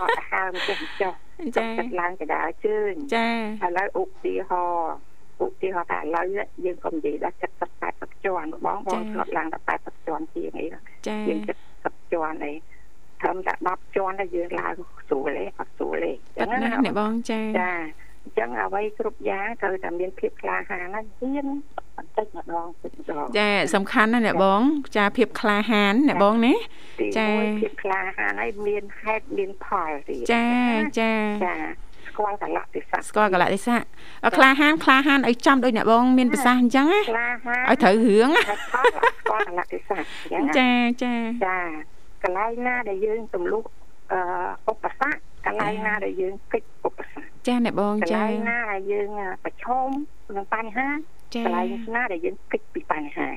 [0.01, 1.13] អត់ហើមចេះចុះ
[1.57, 3.27] ចាគិតឡើងចដាជើងចា
[3.65, 4.95] ឥឡូវឧទាហរណ៍
[5.43, 6.25] ឧទាហរណ៍ថាឥឡូវ
[6.65, 10.65] យើងក៏និយាយដល់70 80ជាន់បងបងធ្លាប់ឡើងដល់80ជាន់ជាងអី
[11.07, 11.39] ចាយើង
[11.75, 12.53] 70ជាន់អី
[13.21, 14.73] ត្រឹមតែ10ជាន់តែយើងឡើង
[15.07, 21.45] ស្រួលទេអត់ស្រួលទេប៉ិតណាស់អ្នកបងចាចាអញ្ចឹងអ្វីគ្រប់យ៉ាងត្រូវតែមានភាពក្លាហានណាហ៊ាន
[21.97, 24.61] បន្តិចម្ដងបន្តិចម្ដងចាសំខាន់ណាស់អ្នកបង
[24.97, 26.53] ចាភាពក្លាហានអ្នកបងណា
[26.99, 30.47] ទីចាមួយភាពក្លាហានហើយមានហេតុមានផលទៀតចា
[30.99, 31.13] ចា
[31.45, 31.55] ចា
[32.07, 33.83] ស្គាល់កលៈទេសៈស្គាល់កលៈទេសៈ
[34.25, 38.85] អក្លាហានក្លាហានឲ្យចំដូចអ្នកបងមានប្រសាសន៍អញ្ចឹងណាក្លាហានឲ្យត្រូវរឿងណាហើយផល
[39.19, 39.95] ស្គាល់កលៈទេសៈ
[40.35, 41.13] អញ្ចឹងណាចាចា
[41.45, 41.57] ចា
[42.23, 43.63] កន្លែងណាដែលយើងទម្លុះ
[44.11, 44.19] អឺ
[44.71, 46.94] ឧបសគ្គកន្លែងណាដែលយើងគិតឧបសគ្គ
[47.47, 49.09] ចាអ្នកបងកន្ចាលែងណាដែលយើង
[49.45, 49.89] ប្រឈម
[50.37, 50.87] នឹងបញ្ហា
[51.35, 53.29] ចាកន្លែងណាដែលយើងគិតពីបញ្ហា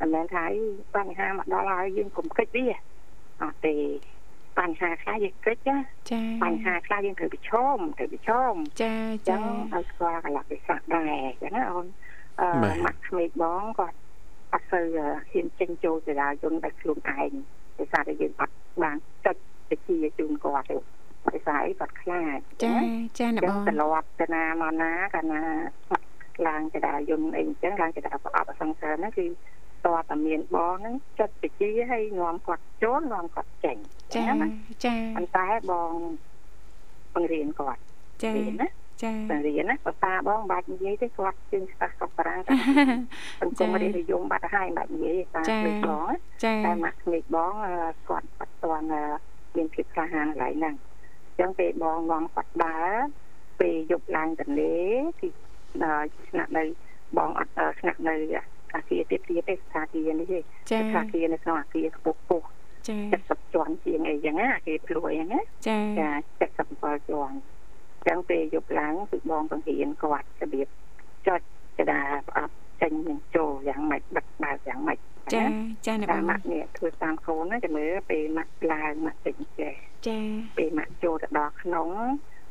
[0.00, 0.62] មិនមែនថាអី
[0.96, 2.66] បញ្ហាមកដល់ហើយយើងកុំគិតវា
[3.42, 3.76] អត់ទេ
[4.58, 5.76] បញ្ហាខ្លះយើងគិតណា
[6.10, 8.94] ចាបញ្ហាខ្លះយើងត្រូវប្រឈមត្រូវប្រឈមចា
[9.28, 11.86] ចឹចាងឲ្យស្គាល់កលៈទេសៈដែរចឹងណាអូន
[12.40, 12.48] អឺ
[12.84, 13.98] ម៉ាក់ក្មេកបងគាត់
[14.52, 17.30] អត់សូវហ៊ានចេញចូលចរាយន្តដោយខ្លួនឯង
[17.78, 19.36] ដោយសារតែយើងអត់បានចុច
[19.70, 20.76] វិជាជូនគាត់ទេ
[21.28, 22.74] ដោយសារអីគាត់ខ្លាចចា
[23.18, 25.42] ចាអ្នកចឹបងងត្រឡប់ទៅណាមកណាកាលណា
[26.46, 29.26] ឡើងចរាយន្តអីចឹងឡើងចរាប្រអប់អសង្សារហ្នឹងគឺ
[29.86, 33.76] តើតាមានបងហ្នឹងចុចវិជាឲ្យនាំគាត់ចូលនាំគាត់ចេញ
[34.14, 34.48] ចាណា
[34.84, 35.92] ចាប៉ុន្តែបង
[37.14, 37.80] បង្រៀនគាត់
[38.22, 38.68] ចារៀនណា
[39.02, 42.52] ចាបង្រៀនណាបើតាបងបាច់និយាយទេគាត់ជើងស្ប៉ះក៏ប្រាំងតែ
[43.40, 47.74] សង្គមរៀននិយមបាត់ហើយបាច់និយាយតាគ្លេចបងណាចាតែមកគ្លេចបងអឺ
[48.08, 49.02] គាត់អត់ទាន់អឺ
[49.56, 52.94] មានភាពក្លាហានកន្លែងហ្នឹងអញ្ចឹងពេលបងងំគាត់ដើរ
[53.60, 54.76] ពេលយប់ឡើងទន្លេ
[55.20, 55.28] ទី
[55.84, 56.64] ដល់ស្នាក់នៅ
[57.16, 58.14] បងអត់អឺស្នាក់នៅ
[58.74, 60.38] អាគារទៀតទៀតទេស្ថាគារនេះទេ
[60.70, 62.46] ចាស្ថាគារនៅក្នុងអាគារខ្ពស់ខ្ពស់
[62.88, 67.36] ចា70ជាន់ជាងអីចឹងណាអាគារភ្លួយហ្នឹងណាចាចា77ជាន់
[68.02, 70.68] អញ្ចឹងពេលយប់ឡើងគឺបងបង្រៀនគាត់របៀប
[71.26, 71.40] ចុច
[71.78, 74.98] កដាផ្អាប់ ចេញនឹងចូលយ៉ាងម៉េចបិទបើកយ៉ាងម៉េច
[75.34, 75.44] ចា
[75.86, 79.74] ចាអ្នកបតាមងម៉ាក់នេះធ្វើតាមកូនណាចាំមើលពេលម៉ាក់ឡើងម៉ាក់ចេញចេះ
[80.06, 80.18] ចា
[80.58, 81.88] ពេលម៉ាក់ចូលទៅដល់ក្នុង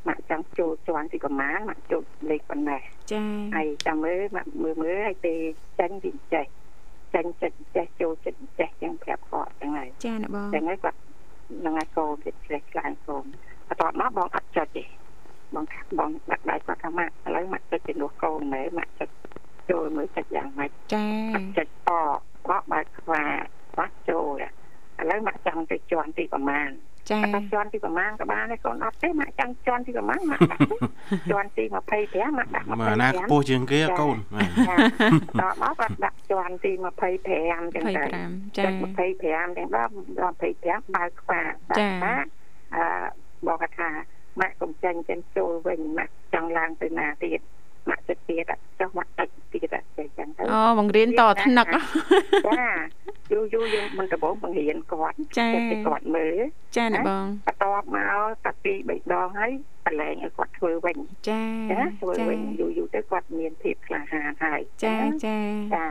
[0.08, 3.24] ម៉ាក់ចង់ចូលជាន់ទីប្រមាណម៉ាក់ចូលលេខប៉ុណ្ណេះចា
[3.56, 5.40] ហើយចាំមើលម៉ាក់មើលមើលហើយពេល
[5.80, 6.46] ចេញពីចេះ
[7.14, 11.00] ចេញចិត្តចេះចូលចិត្តចេះចឹងប្រាប់គាត់ចឹងហើយចាអ្នកបងចឹងហើយគាត់
[11.66, 13.26] នឹងឲ្យកូនទៀតឆ្លេះខ្លាំងកូន
[13.68, 14.86] បន្ទាប់មកបងអត់ចុចទេ
[15.56, 19.10] បងថាបងដាក់ដៃគាត់ថាម៉ាក់ឥឡូវម៉ាក់ចុចជំនួសកូនមែនម៉ាក់ចុច
[19.72, 21.06] ចូលមើលសាច់យ៉ាងម៉េចចា
[21.58, 23.24] សាច់អកបោះបើកខ្វា
[23.78, 24.48] បោះចូលឥ
[25.10, 26.70] ឡូវមកចង់ទៅជន់ទីប្រមាណ
[27.12, 30.62] ចាតែជន់ទីប្រមាណក៏បានដែរកូនអត់ទេមកចង់ជន់ទីប្រមាណមកដាក់
[31.32, 31.78] ជន់ទី25ម
[32.46, 34.18] កដាក់25មកណាខ្ពស់ជាងគេកូន
[35.42, 36.72] ដល់មកគាត់ដាក់ជន់ទី
[37.20, 38.04] 25ចឹងទៅ
[38.58, 38.66] ចា
[39.22, 39.92] 25ទាំងដល់
[40.42, 41.42] 25បើកខ្វា
[41.80, 41.90] ចា
[42.76, 42.86] អឺ
[43.48, 43.90] បងគាត់ថា
[44.40, 47.40] ម៉ាក់កុំចាញ់ចិនចូលវិញម៉ាក់ចង់ឡើងទៅណាទៀត
[47.90, 49.68] ម៉ាក់ចិត្តទៀតចុះម៉ាក់ចិត្តទៀត
[49.98, 51.68] ចេះចឹងទៅអូបង្រៀនតថ្នឹក
[52.48, 52.66] ចា
[53.32, 56.36] យូរយូរយើងមិនដំបងបង្រៀនគាត់ចាចិត្តឲ្យគាត់មើល
[56.76, 59.52] ចាអ្នកបងបន្ទាប់មកតាពីរបីដងហើយ
[59.86, 60.98] បលែងឲ្យគាត់ធ្វើវិញ
[61.30, 65.38] ចាចាធ្វើចាវិញយូរយូរទៅគាត់មានភាពក្លាហានហើយចាចា
[65.76, 65.88] ចា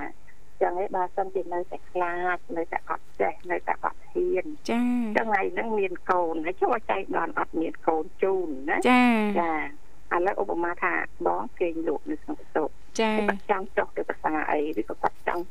[0.62, 4.82] ចឹងឯងបើសិនជានៅតែខ្លាចនៅតែអត់ចេះនៅតែអត់ហ៊ានចា
[5.16, 9.04] ចឹងថ្ងៃហ្នឹងមានកូនហើយចូលចៃដនអត់មានកូនជូនណាចា
[9.40, 9.52] ចា
[10.14, 10.92] ឥឡូវឧបមាថា
[11.26, 15.42] បងគេងលក់នៅក្នុងបន្ទប់ចាគាត់ចង់ចុះទៅភាសាអីឬក៏គាត់ចង់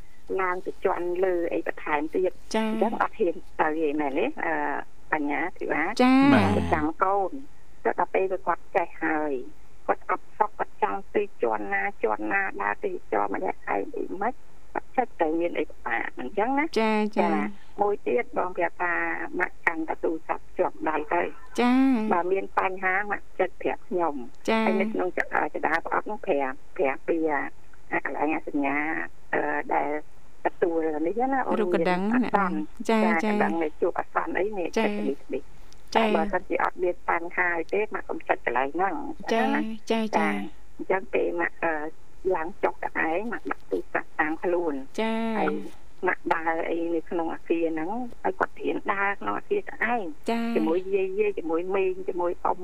[0.41, 4.53] ឡើងទៅជន់លើអីបន្ថែមទៀតចាអញ្ចឹងអត់ហ៊ានទៅឯមែនទេអឺ
[5.11, 6.13] បញ្ញាធីវ៉ាចា
[6.57, 7.31] ទៅចាំកូន
[7.83, 9.33] ទៅដល់ពេលវាគាត់ចេះហើយ
[9.87, 14.33] គាត់អត់សក់គាត់ចង់ទៅជន់ណាជន់ណាដើរទៅចោលម្នាក់ឯងអីមិន
[14.73, 17.29] គាត់ចិត្តទៅមានអីពិបាកអញ្ចឹងណាចាចា
[17.81, 18.93] មួយទៀតបងប្រាប់ថា
[19.39, 21.21] ម៉ាក់កាន់តទូរស័ព្ទជាប់ដៃទៅ
[21.61, 21.71] ចា
[22.13, 24.13] បើមានបញ្ហាម៉ាក់ចិត្តប្រាប់ខ្ញុំ
[24.49, 25.19] ចាហើយនៅក្នុងច
[25.53, 27.17] ចដាប្រអប់នោះប្រាប់ប្រាប់ពី
[27.91, 28.77] អាកន្លែងសញ្ញា
[29.33, 29.41] អឺ
[29.75, 29.89] ដែល
[30.45, 35.43] ទទួលនេះណារូបកណ្ដឹងអអ្នកសបងន្នចាចាចាកណ្ដឹងនៃជួបអសន្នអីនេះចាចិត្តនេះនេះ
[35.95, 38.95] ចាតែបើសិនជាអត់មានបញ្ហាអីទេម៉ាក់កុំចិត្តកន្លែងហ្នឹង
[39.33, 40.27] ចាណាចាចា
[40.77, 41.73] អញ្ចឹងពេលម៉ាក់អឺ
[42.35, 45.47] ឡើងចុះតែឯងម៉ាក់ដាក់ទូរស័ព្ទតាមខ្លួនចាហើយ
[46.07, 47.89] ម៉ាក់ដើរអីនៅក្នុងអាគារហ្នឹង
[48.23, 52.59] ហើយគាត់រៀនដើរក្នុងអាគារតែឯងចាជាមួយយាយយាយជាមួយមេងជាមួយអ៊ំ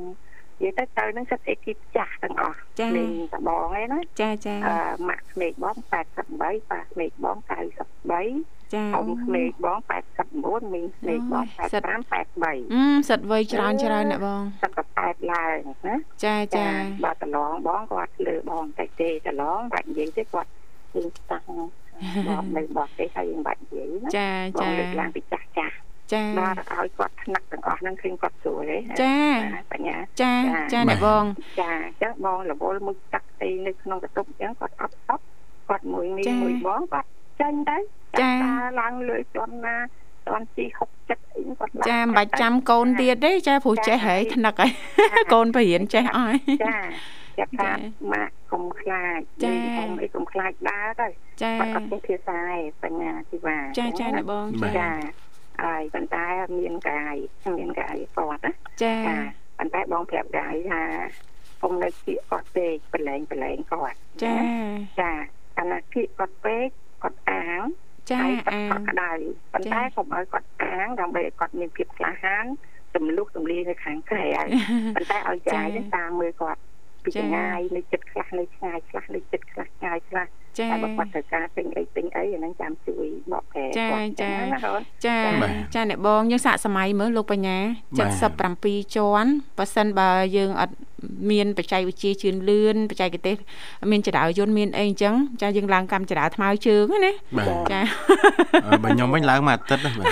[0.62, 4.76] និយាយទៅទៅហ្នឹងសិតអេគីបចាស់ទាំងអស់ចាមេងតបងឯណាចាចាអឺ
[5.10, 5.92] ម៉ាក់ក្មេកបង88
[6.72, 7.38] ប៉ាក្មេកបង
[8.04, 9.80] 93ចាអ៊ំក្មេកបង
[10.26, 11.60] 89មីងក្មេកបង85
[12.12, 16.68] 83អឺសិតវ័យច្រើនច្រើនអ្នកបងសិតក៏8ឡើងណាចាចា
[17.06, 20.50] បើតឡងបងគាត់លើបងតែទេតឡងបាច់និយាយទេគាត់
[20.94, 21.46] ជិះតាំង
[22.28, 25.76] បងនៅបោះទេហើយមិនបាច់និយាយណាចាបងចាលើកឡើងពីចាស់ចាស់
[26.14, 29.16] ចាដល់ឲ្យគាត់ថ្នាក់ទាំងអស់ហ្នឹងឃើញគាត់ស្រួលទេចា
[29.72, 30.34] បញ្ញាចា
[30.74, 31.24] ចាអ្នកបង
[31.62, 35.24] ចាអញ្ចឹងបងរវល់មួយតាក់ទីនៅក្នុងបន្ទប់អញ្ចឹងគាត់អត់សក់
[35.70, 37.08] គាត់មួយមីមួយបងគាត់
[37.42, 37.78] ចេញទៅ
[38.80, 39.78] ឡើងលើជន់ណា
[40.28, 40.66] តន់ជី
[41.00, 46.78] 60អីគាត់ចាមិនបាច់ចាំកូនទៀតទេចាព្រោះចេះហើយថ្នឹកហើយកូនបរៀនចេះអស់ចា
[47.40, 47.72] ចាប់ថា
[48.14, 51.08] ម៉ាក់កុំខ្លាចអ៊ំអីកុំខ្លាចដើរទៅ
[51.44, 54.46] ចាគាត់អត់ចេះភាសាឯបញ្ញាទីវ៉ាចាចាអ្នកបង
[54.78, 54.90] ចា
[55.64, 56.26] ហើយប៉ុន្តែ
[56.60, 57.16] មានកាយ
[57.58, 58.52] មានកាយគាត់ណា
[58.84, 59.18] ចាចា
[59.60, 60.84] ប៉ុន្តែបងប្រាប់កាយថា
[61.60, 64.36] ខ្ញុំនៅគៀកគាត់ពេកប្រឡែងប្រឡែងគាត់ចា
[65.00, 65.12] ចា
[65.60, 66.68] អាណាគៀកគាត់ពេក
[67.04, 67.62] គាត់អាង
[68.12, 69.12] ចាហើយអាគាត់ក្តៅ
[69.54, 72.46] ប៉ុន្តែកុំឲ្យគាត់អាងដើម្បីឲ្យគាត់មានភាពក្លាហាន
[72.96, 74.26] ទម្លុះទម្លាយនៅខាងក្រៅ
[74.96, 76.62] ប៉ុន្តែឲ្យចាយតាមមើលគាត់
[77.06, 80.28] ពីឆ្ងាយនៅចិត្តខ្លះនៅឆ្ងាយខ្លះនៅចិត្តខ្លះឆ្ងាយខ្លះ
[80.60, 83.88] ចាតែបើគាត់ត្រូវការពេញអីពេញអីអាហ្នឹងចាំជួយបកប្រែចា
[84.22, 84.32] ចា
[85.06, 85.18] ចា
[85.76, 87.58] ចាអ្នកបងយើងសាកសម័យមើលលោកបញ្ញា
[88.26, 90.76] 77ជាន់បើសិនបើយើងអត់
[91.32, 93.36] មានបច្ចេកវិទ្យាជឿនលឿនបច្ចេកទេស
[93.92, 97.12] មានចរាយន្តមានអីអញ្ចឹងចាយើងឡើងកម្មចរាថ្មើរជើងណា
[97.72, 97.82] ចា
[98.84, 100.08] បើខ្ញុំវិញឡើងមួយអាទិត្យណាបាទ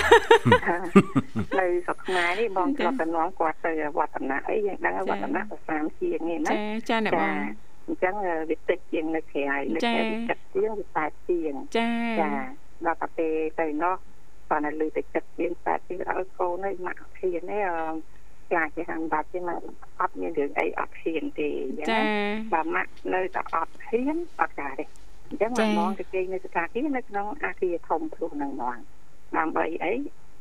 [1.60, 7.34] នៅស្រុកខ្មែរនេះបងធ្លាប់តែនាំគាត់ទៅវត្តនៈអីយើងដឹងវត្តនៈប្រសាមជាងនេះណាចាចាអ្នកបង
[7.86, 8.14] អញ្ចឹង
[8.50, 11.88] វាតិចជាងនៅក្រៅនៅក្រៅវាចិត្តជាងវាតែជាងចា
[12.20, 12.30] ចា
[12.86, 13.94] ដល់តែពេលទៅនោះ
[14.48, 19.60] គាត់នៅលើទៅចិត្តជាងតែជាងឲ្យកូននេះមកធាននេះខ្លាចជាហាំបាត់ទេមក
[20.00, 22.04] អត់មានរឿងអីអត់ហ៊ានទេអញ្ចឹង
[22.52, 24.84] បើម៉ាក់នៅតែអត់ហ៊ានអត់ការទេ
[25.28, 28.78] អញ្ចឹងមកមងទៅគេនៅស្ថានភាពនៅក្នុងអាគារធំព្រោះនឹងមក
[29.36, 29.94] ដើម្បីអី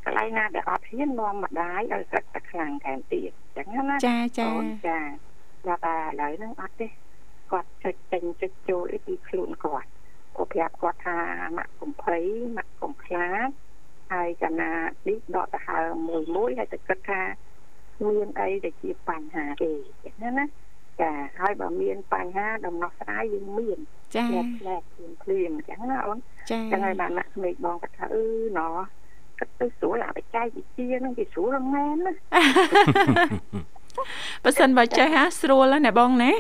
[0.05, 4.49] កន្លែងណាដែលអត់ហ៊ាននាំម្ដាយឲ្យស្ឹកតែខ្លាំងថែមទៀតអញ្ចឹងណាចាចា
[4.87, 4.99] ចា
[5.67, 6.87] ដល់តែឥឡូវហ្នឹងអត់ទេ
[7.51, 9.89] គាត់ចុចចេញចុចចូលអីពីខ្លួនគាត់
[10.37, 11.17] គាត់ប្រាប់គាត់ថា
[11.57, 12.17] ម៉ាក់កំភៃ
[12.57, 13.49] ម៉ាក់កំខ្លាច
[14.11, 14.71] ហើយកណា
[15.07, 17.21] នេះដកទៅហើមួយមួយហើយទៅគិតថា
[18.05, 19.71] មានអីដែលជាបញ្ហាទេ
[20.23, 20.45] ណាណា
[21.01, 23.79] ចាហើយបើមានបញ្ហាដំណោះស្រាយយើងមាន
[24.15, 24.25] ចា
[24.59, 26.17] ផ្លែភ្លាមភ្លាមអញ្ចឹងណាអូន
[26.51, 28.25] ចាចឹងហើយបានណាក្មេងបងគាត់ថាអឺ
[28.57, 28.75] ណោះ
[29.39, 32.13] គាត់ទៅស្រួលអាបច្ចេកវិទ្យាហ្នឹងគេស្រួលមែនណា
[34.43, 36.31] បើសិនបើចេះហ่าស្រួលណាបងណា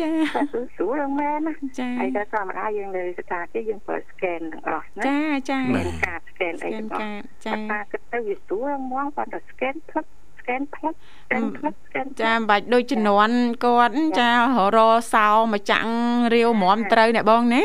[0.00, 0.10] ចា
[0.76, 5.18] ស្រួលមែនណាចាហើយតែធម្មតាយើងនៅស្ថានភាពយើងប្រើ scan ទាំងអស់ណាចា
[5.50, 10.04] ចាមានការ scan អីទាំងអស់ចាតែគិតទៅវាស្រួលហ្មងគាត់ទៅ scan ផ្លឹក
[10.46, 10.94] scan ផ្លឹក
[11.28, 14.30] scan ផ្លឹក scan ចាមិនបាច់ដូចជំនាន់គាត់ចា
[14.76, 14.78] រ
[15.14, 15.86] សោមកចាំង
[16.34, 17.62] រាវមមត្រូវអ្នកបងណា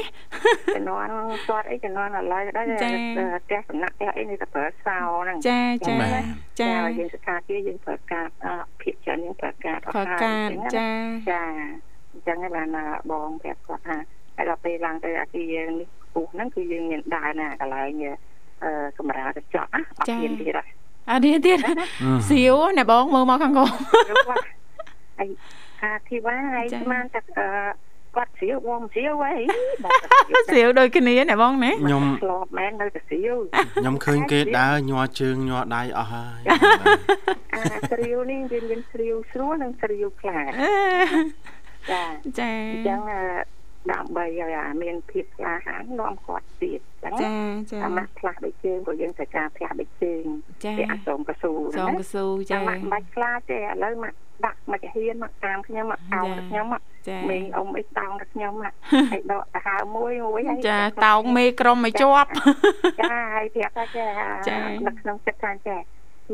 [0.76, 1.12] ជំនាន់
[1.50, 2.66] គាត់អីជំនាន់ឥឡូវដែរ
[3.46, 5.96] ផ្ទះសំណាក់ផ្ទះអីនេះតែប្រើសោហ្នឹងចាចា
[6.62, 8.30] ចាយើងស្ថានភាពយើងប្រើកាត
[8.82, 10.90] ភាគច្រើនយើងប្រើកាតអត់ប្រើកាតចា
[11.32, 11.44] ចា
[12.12, 12.68] អញ្ចឹងឯងបាន
[13.12, 13.98] បងប្រាប់គាត់ថា
[14.36, 18.04] ហើយដល់ពេលឡើងទៅអាគារនេះពុះហ្នឹងគឺយើងមានដើរណាកន្លែង
[18.64, 21.58] អឺកាមេរ៉ាកញ្ចក់ណាអត់មានទៀតហ៎ អានេះទៀត
[22.30, 23.70] សៀវណែបងមើលមកខាងកូន
[25.18, 25.30] ហើយ
[25.84, 27.22] អាធីវ៉ាហើយស្មានតែ
[28.16, 29.44] គាត់ស្រាវបងស្រាវអី
[30.50, 33.38] ស្រាវដូចគ្នាណែបងណាខ្ញុំធ្លាប់មែននៅតែស្រាវ
[33.76, 36.42] ខ្ញុំឃើញគេដើរញ័រជើងញ័រដៃអស់ហើយ
[37.54, 40.48] អាស្រាវនេះវាមានស្រាវស្រួលនិងស្រាវខ្លាំង
[41.92, 42.04] ចា
[42.40, 43.00] ចាអញ្ចឹង
[43.92, 47.28] ដើម្បីឲ្យអាមានភាពក្លាហាននាំគាត់ទៀតចាចា
[47.84, 50.24] អាម៉ាក់ផ្លាស់ដូចជើងព្រោះយើងត្រូវការផ្លាស់ដូចជើង
[50.80, 56.82] វាអសូមកស៊ូសូមកស៊ូចាអាម៉ាក់មិនបាច់ខ្លាចទេឥឡូវម៉ាក់ដាក់មកហ៊ានមកតាមខ្ញុំមកអោងខ្ញុំមក
[57.30, 58.74] មេងអ៊ំអីតោងដល់ខ្ញុំមក
[59.12, 62.30] ហើយដកទៅហើមួយមួយហើយចាតោងមេក្រុមមកជាប់
[63.02, 63.86] ចាហើយប្រាប់ថា
[64.48, 65.78] ចានៅក្នុងចិត្តថាចា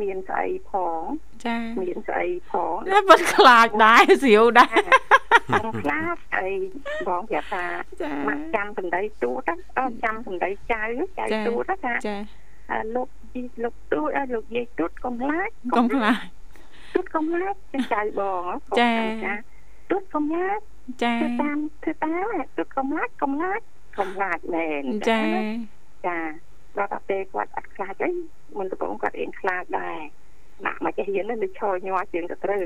[0.02, 1.02] មានស្អីផង
[1.46, 4.78] ចាមានស្អីផងតែមិនខ្លាចដែរស្រាវដែរ
[5.66, 6.48] បងខ្លាចអី
[7.08, 7.66] បងប្រាប់ថា
[8.28, 10.84] មកចាំសម្ដីទូតអត់ចាំសម្ដីចៅ
[11.20, 12.18] ចៅទូតថាចា
[12.96, 16.18] លោកជីលោកទូតលោកយាយទូតកុំខ្លាចកុំខ្លាច
[16.94, 17.56] ទូតកុំខ្លាច
[17.94, 18.44] ចៅបង
[18.80, 18.94] ចា
[19.92, 20.60] ទូតកុំខ្លាច
[21.04, 22.26] ចាតាមធ្វើតាម
[22.58, 23.60] ទូតកុំខ្លាចកុំខ្លាច
[23.98, 25.22] កុំខ្លាចមែនចា
[26.08, 26.20] ចា
[26.78, 28.12] ដល់តែពេលគាត់អត់ខ្លាចអី
[28.58, 30.00] មុនដំបូងគាត់អៀងខ្លាចដែរ
[30.66, 32.62] ដាក់មកចេះរៀននឹងឈរញ័រជើងទៅត្រូវ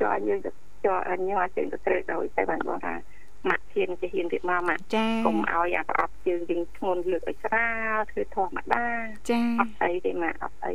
[0.00, 0.50] ចោលយើងទៅ
[0.84, 2.94] ចោលញ័រជើងទៅត្រូវដោយតែបានបងថា
[3.50, 8.86] ម៉ាក់ហ៊ានចេះហ៊ានទៀតមកម៉ាក់ចាកុំឲ្យអាប្រអប់ជើងវិញធ្ងន់លើកឲ្យស្រាលធ្វើធម្មតា
[9.30, 10.74] ចាអត់អីទេម៉ាក់អត់អី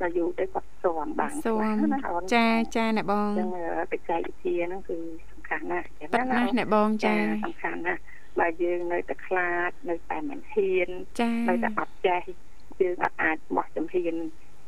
[0.00, 1.76] ដល់យូរទៅគាត់ស៊ាំបានស៊ាំ
[2.34, 3.48] ចាចាអ្នកបងចឹង
[3.92, 4.96] បច្ចេកវិទ្យាហ្នឹងគឺ
[5.30, 7.14] សំខាន់ណាស់ចាណាអ្នកបងចា
[7.46, 8.00] សំខាន់ណាស់
[8.40, 10.88] បើយើងនៅតែខ្លាចនៅតែមិនហ៊ាន
[11.48, 12.22] នៅតែអត់ចេះ
[12.80, 14.14] យើងអត់អាចបោះចំហៀន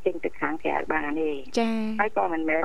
[0.05, 2.65] ចេញទៅខាងក្រៅបានទេចាហើយក៏មិនមែន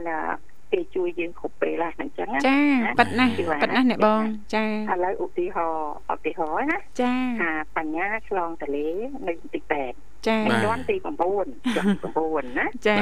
[0.74, 2.58] គេជួយយើងគ្រប់ពេលដែរអញ្ចឹងចា
[3.00, 3.32] ប៉ិតណាស់
[3.64, 4.24] ប៉ិតណាស់អ្នកបង
[4.56, 8.88] ចាឥឡូវឧទាហរណ៍ឧទាហរណ៍ណាចាថាបញ្ញាឆ្លងទលេ
[9.28, 9.60] នៅទី
[9.94, 10.96] 8ចាជាន់ទី
[11.36, 12.98] 9ជាន់9ណាចា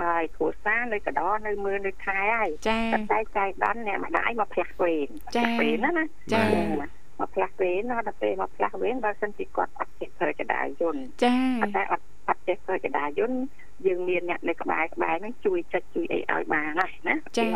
[0.00, 2.80] ហើយគ្រួសារនៅកដោនៅមើលនៅខែហើយចា
[3.12, 6.04] តែចៃដន្យអ្នកម្ដាយមកផ្លាស់វេនចាវេនណាណា
[6.34, 6.44] ចា
[7.20, 11.36] មកផ្លាស់វេនដល់ពេលមកផ្លាស់វេនបើសិនជាគាត់អត់ចេះប្រើចដាយន្តចា
[11.76, 13.38] តែអត់អត់ចេះប្រើចដាយន្ត
[13.86, 17.46] យើងមានអ្នកនៅក្បែរក្បែរហ្នឹងជួយចុចជួយអីឲ្យបានណាណាចា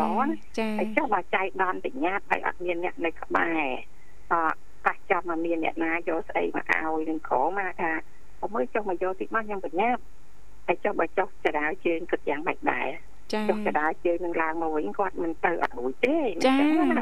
[0.58, 3.64] ចាហើយចុះបើចៃដន្យបញ្ញាតហើយអត់មានអ្នកនៅក្បែរ
[4.32, 4.34] អ
[4.86, 7.90] កាសចាំមកមានអ្នកណាយកស្អីមកឲ្យនឹងក្រមកថា
[8.42, 9.90] អមើលចុះមកយកតិចមកខ្ញុំបញ្ញា
[10.68, 12.88] តហើយចុះបើចុះចដាវជើងគិតយ៉ាងម៉េចដែរ
[13.32, 16.56] ចាចុះចដាវជើងនឹងឡើងមកវិញគាត់មិនទៅអត់រួចទេចា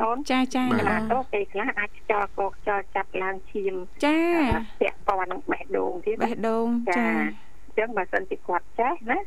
[0.04, 3.74] អូនចាចាណាទៅពេលខ្លះអាចចោលកោកចោលចាប់ឡើងឈាម
[4.04, 4.18] ចា
[4.80, 9.18] ពាក់ព័ន្ធនឹងបេះដូងទៀតបេះដូងចាអញ្ចឹងបើសិនជាគាត់ចេះណា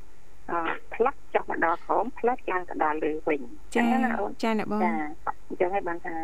[0.52, 0.54] អ
[0.96, 3.42] ផ្លាក់ចុះមកដល់ក្រោមផ្លាក់ឡើងទៅដល់លើវិញ
[3.76, 4.92] ចាណាអូនចាអ្នកបងចា
[5.48, 6.16] អញ្ចឹងហើយបានថា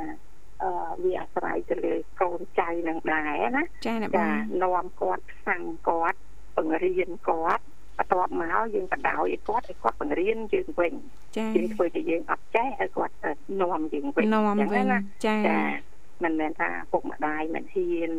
[0.63, 0.69] អឺ
[1.04, 6.19] វាអាស្រ័យទៅលើកូនចៅនឹងដែរណាចាអ្នកបចាងនាំគាត់ផ្សាំគាត់
[6.56, 7.63] បង្រៀនគាត់
[7.97, 10.93] បន្ទាប់មកយើងបដ ாய் ឲ្យគាត់ឲ្យគាត់បង្រៀនយើងវិញ
[11.38, 13.31] ចាយើងធ្វើជាយើងអត់ចេះឲ្យគាត់ទៅ
[13.62, 15.60] នាំយើងវិញនាំអញ្ចឹងវិញណាចាចា
[16.23, 18.12] មិនមែនថាពុកម្ដាយមិនហ៊ាន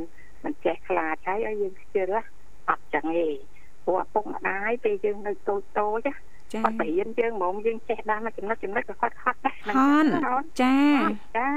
[0.45, 2.21] មិនចេះខ្លាចហើយឲ្យយើងខ្ជិលណា
[2.71, 3.29] អត់ចឹងទេ
[3.85, 6.15] ព្រោះឪពុកម្ដាយពេលយើងនៅតូចតូចណា
[6.53, 10.05] ចាគាត់បរៀនយើងហ្មងយើងចេះបានមកចំណុចចំណុចក៏គាត់ខត់ដែរហន
[10.63, 10.79] ចា
[11.39, 11.51] ចា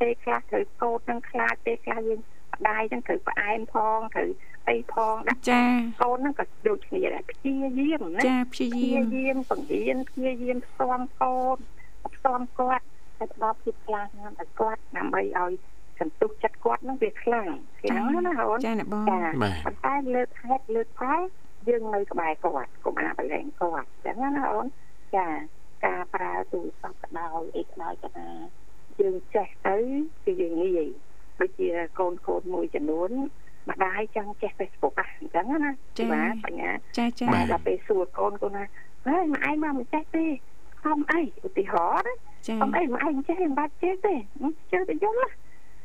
[0.00, 2.20] ពេលខ្លះត្រូវកោតនឹងខ្លាចពេលខ្លះយើង
[2.58, 4.30] ម្ដាយហ្នឹងត្រូវផ្អែមផងត្រូវ
[4.68, 5.62] អីផងដាក់ចា
[6.02, 11.58] កូនហ្នឹងក៏ដូចគ្នាដែរព្យាយាមណាចាព្យាព្យាយាមយាមបង្រៀនព្យាយាមផ្សំកូន
[12.14, 12.84] ផ្សំគាត់
[13.18, 15.52] ហើយផ្ដល់ភាពខ្លាំងណាស់ដល់គាត់ដើម្បីឲ្យ
[16.00, 21.20] សន្ទុះចិត្តគាត់ហ្នឹងវាខ្លាំងខ្លាំងណាស់អូនចាអ្នកបងចាបាទប៉ុន្តែលើកហេតុលើកផល
[21.68, 24.66] យើងនៅក្បែរគាត់កុំអាបលែងគាត់ចឹងណាអូន
[25.16, 25.28] ចា
[25.86, 28.28] ការប្រើទូរស័ព្ទក៏ដោយអីក៏ដោយក៏ណា
[29.00, 29.76] យើងចេះទៅ
[30.24, 30.86] គឺយើងងាយ
[31.40, 33.10] ដូចជាកូនកូនមួយចំនួន
[33.70, 35.70] ម្ដាយចង់ចេះ Facebook ហ្នឹងអញ្ចឹងណា
[36.12, 38.64] បាទបញ្ញាចាចាតែដល់ពេលសួរកូនកូនណា
[39.06, 40.26] ហើយម៉ែឯងមកមិនចេះទេ
[40.82, 42.14] ខំអីឧទាហរណ៍ណា
[42.46, 44.14] ចាខំអីម៉ែឯងចេះមិនបាច់ចេះទេ
[44.72, 45.28] ចេះតែយល់ណា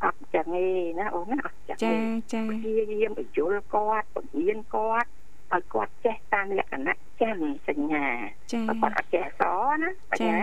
[0.04, 0.68] អត់ចឹងទេ
[1.00, 1.94] ណាអូនណាអត់ចឹងទេចា
[2.34, 5.10] ចាព្យាយាមបញ្យល់គាត់បង្រៀនគាត់
[5.54, 7.38] ឲ្យគាត់ចេះតាមលក្ខណៈចាំ
[7.70, 8.08] សញ្ញា
[8.54, 10.40] ចាបើគាត់អត់ចេះអក្សរណាបញ្ញា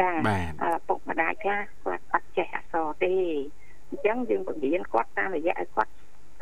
[0.00, 3.14] ចាបាទអឺពុកម្ដាយខ្លះគាត់អត់ចេះអក្សរទេ
[3.92, 5.92] អញ្ចឹងយើងបង្រៀនគាត់តាមរយៈឲ្យគាត់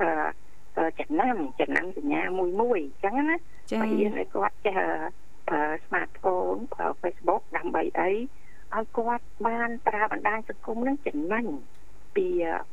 [0.01, 0.09] អឺ
[0.77, 3.37] អឺចំណាំចំណាំសញ្ញាមួយមួយអញ្ចឹងណា
[3.71, 4.77] ចាបង្រៀនឲ្យគាត់ចេះ
[5.49, 8.11] ប្រើ smartphone ប្រើ Facebook ដើម្បីអី
[8.75, 11.47] ឲ្យគាត់បានប្រើបណ្ដាញសង្គមនឹងចំណេញ
[12.17, 12.27] ពី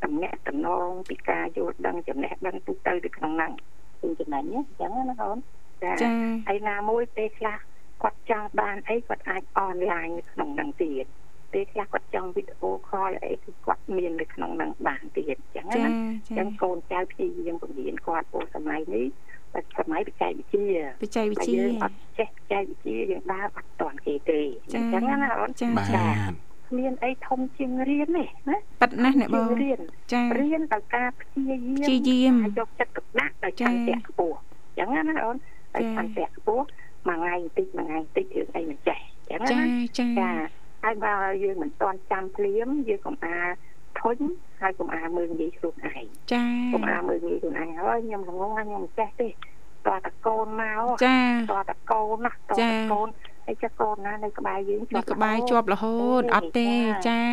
[0.04, 3.52] តំណែងតំណងពីការយល់ដឹងចំណេះដឹងទូទៅទៅក្នុងហ្នឹង
[4.02, 5.38] គឺចំណេញណាអញ្ចឹងណាអូន
[5.84, 6.10] ចាចា
[6.48, 7.58] ហើយណាមួយពេលខ្លះ
[8.02, 11.06] គាត់ចង់បានអីគាត់អាចអនឡាញនៅក្នុងហ្នឹងទៀត
[11.54, 15.90] ពេលខ្លះគាត់ចង់វីដេអូខលអីគឺគាត់មាននៅក្នុងហ្នឹងបានទៀតអញ្ចឹងចាណា
[16.28, 19.06] ចាចឹងកូនចៅព្យាយាមបង្រៀនគាត់ពលសម័យនេះ
[19.54, 26.32] តែសម័យបច្ចេកវិទ្យាបច្ចេកវិតែទ្យាយើងអត់ចេះបច្ចេកវិទ្យាយើងដើរអត់តាន់គេទេអចាញ្ចឹងណាអូនចាបាចាទ
[26.68, 29.80] គ្មានអីធំជាងរៀនទេណាប៉ិតណាស់អ្នកបងជារៀន
[30.14, 34.38] ចារៀនដោយការព្យាយាមព្យាយាមហើយយកចិត្តទុកដាក់ដោយចាឆន្ទៈខ្ពស់
[34.78, 35.36] អញ្ចឹងណាអូន
[35.76, 36.66] ដោយចាឆន្ទៈខ្ពស់
[37.08, 39.00] មួយថ្ងៃបន្តិចមួយថ្ងៃបន្តិចរឿងអីមិនចេះ
[39.32, 40.57] អញ្ចឹងចាណាចាចា
[40.88, 43.38] ហើយបើយើងមិនតាន់ចាំភ្លាមយើងកុំអា
[44.00, 44.18] ធុញ
[44.62, 49.30] ហើយកុំអាមើលនិយាយខ្លួនឯងចាកុំអាមើលនិយាយខ្លួនឯងហើយខ្ញុំល្ងងខ្ញុំមិនចេះទេ
[49.88, 51.20] តើតកូនមកចា
[51.52, 53.08] តើតកូនណាតើចាតកូន
[53.48, 56.70] អីចាកូនណានៅក្បែរយើងនៅក្បែរជាប់រហូតអត់ទេ
[57.10, 57.24] ចា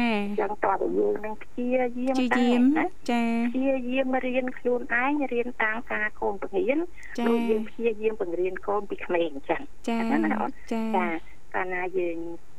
[0.41, 3.23] ចឹងតើតយើងនឹងព្យាយាមព្យាយាមដែរណាចា
[3.55, 6.79] ព្យាយាមរៀនខ្លួនឯងរៀនតាមការកូនបង្រៀន
[7.19, 11.07] ចាដូចយើងព្យាយាមបង្រៀនកូនពីក្មេងអញ្ចឹងចាណាអូនចាចា
[11.55, 12.54] កាលណាយើងអឺ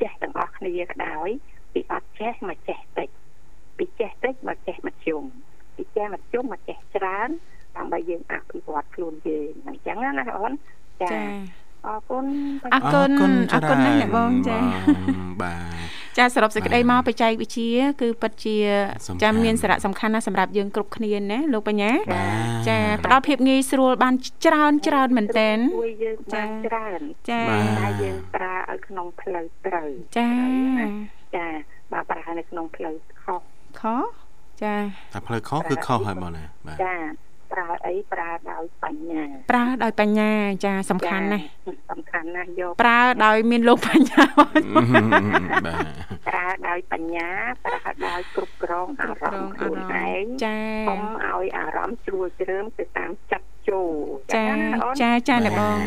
[0.00, 1.28] ចេះទាំងអស់គ្នាក៏ដោយ
[1.72, 3.08] ពីអត់ចេះមកចេះតិច
[3.78, 5.22] ពីចេះតិចមកចេះមធ្យម
[5.76, 7.28] ពីចេះមធ្យមមកចេះច្រើន
[7.76, 10.52] ដើម្បីយើងអភិវឌ្ឍខ្លួនយើងអញ្ចឹងណាអូន
[11.02, 11.20] ចាចា
[11.88, 12.26] អរគុណ
[12.74, 13.10] អរគុណ
[13.52, 14.58] អរគុណណាស់អ្នកបងចា
[15.42, 15.84] បាទ
[16.18, 18.56] ចាសរុបសេចក្តីមកបច្ចេកវិទ្យាគឺពិតជា
[19.06, 22.24] សំខាន់ចាមានសារៈសំខាន់ណាស់សម្រាប់យើងគ្រប់គ្នាណាលោកបញ្ញាបា
[22.64, 30.30] ទចាផ្ដល់ភាពងាយស្រួលបានច្រើនច្រើនមែនតើជួយយើងបានច្រើនចាបាទតែយើងប្រើឲ្យក្នុងផ្លូវត្រូវចា
[31.36, 31.46] ចា
[31.92, 33.40] បើប្រើនៅក្នុងផ្លូវខុស
[33.80, 33.84] ខ
[34.62, 34.74] ចា
[35.12, 36.94] តែផ្លូវខុសគឺខុសហើយបងណាបាទចា
[37.54, 40.30] ប្រើអីប្រើដោយបញ្ញាប្រើដោយបញ្ញា
[40.64, 41.44] ចាសំខាន់ណាស់
[41.90, 44.62] សំខាន់ណាស់យកប្រើដោយមានលោកបញ្ញាបាទ
[46.28, 47.28] ប្រើដោយបញ្ញា
[47.64, 53.94] ប្រើដោយគ្រប់គ្រងអារម្មណ៍ខ្លួនឯងចាកុំឲ្យអារម្មណ៍ជ្រួលជ្រើមទៅតាមចិត្តចូល
[54.34, 55.78] ចាណាអូនចាចាអ្នកបង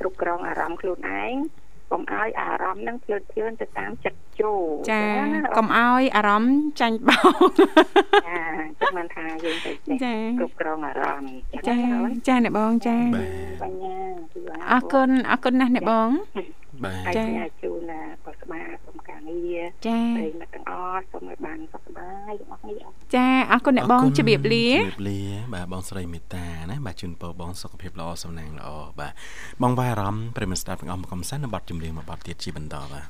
[0.00, 1.34] គ្រប់គ្រងអារម្មណ៍ខ្លួនឯង
[1.92, 4.60] កុំឲ្យអារម្មណ៍ហ្នឹងភ្លើតភ្លើនទៅតាមចិត្តចូល
[4.90, 5.02] ចា
[5.34, 7.50] ណាកុំឲ្យអារម្មណ៍ចាញ់បោក
[8.28, 8.42] ចា
[8.80, 11.32] ចឹងមិនថាយើងទៅចេះចាគ្រប់គ្រងអារម្មណ៍
[11.68, 13.98] ចាណាអូនចាអ្នកបងចាបាទបញ្ញា
[14.32, 14.40] គឺ
[14.70, 16.10] អរគុណអរគុណណាស់អ្នកបង
[16.84, 22.74] បាទហើយចា៎ចាជូនណាក៏ស្មាសូមការងារចាប្រិយមិត្តទាំងអស់សូមឲ្យបានសុខសប្បាយទាំងអស់គ្នា
[23.14, 25.20] ចាអរគុណអ្នកបងជម្រាបលាជម្រាបលា
[25.54, 29.12] បាទបងស្រីមេតាណាបាទជូនពរបងសុខភាពល្អសំណាងល្អបាទ
[29.62, 33.06] បងវាយអារម្មណ៍ប្រិយមិត្តស្ដាប់ទាំងអស់មកកំសាន្តនៅបទចម្រៀងមួយបទទៀតជាបន្តបាទ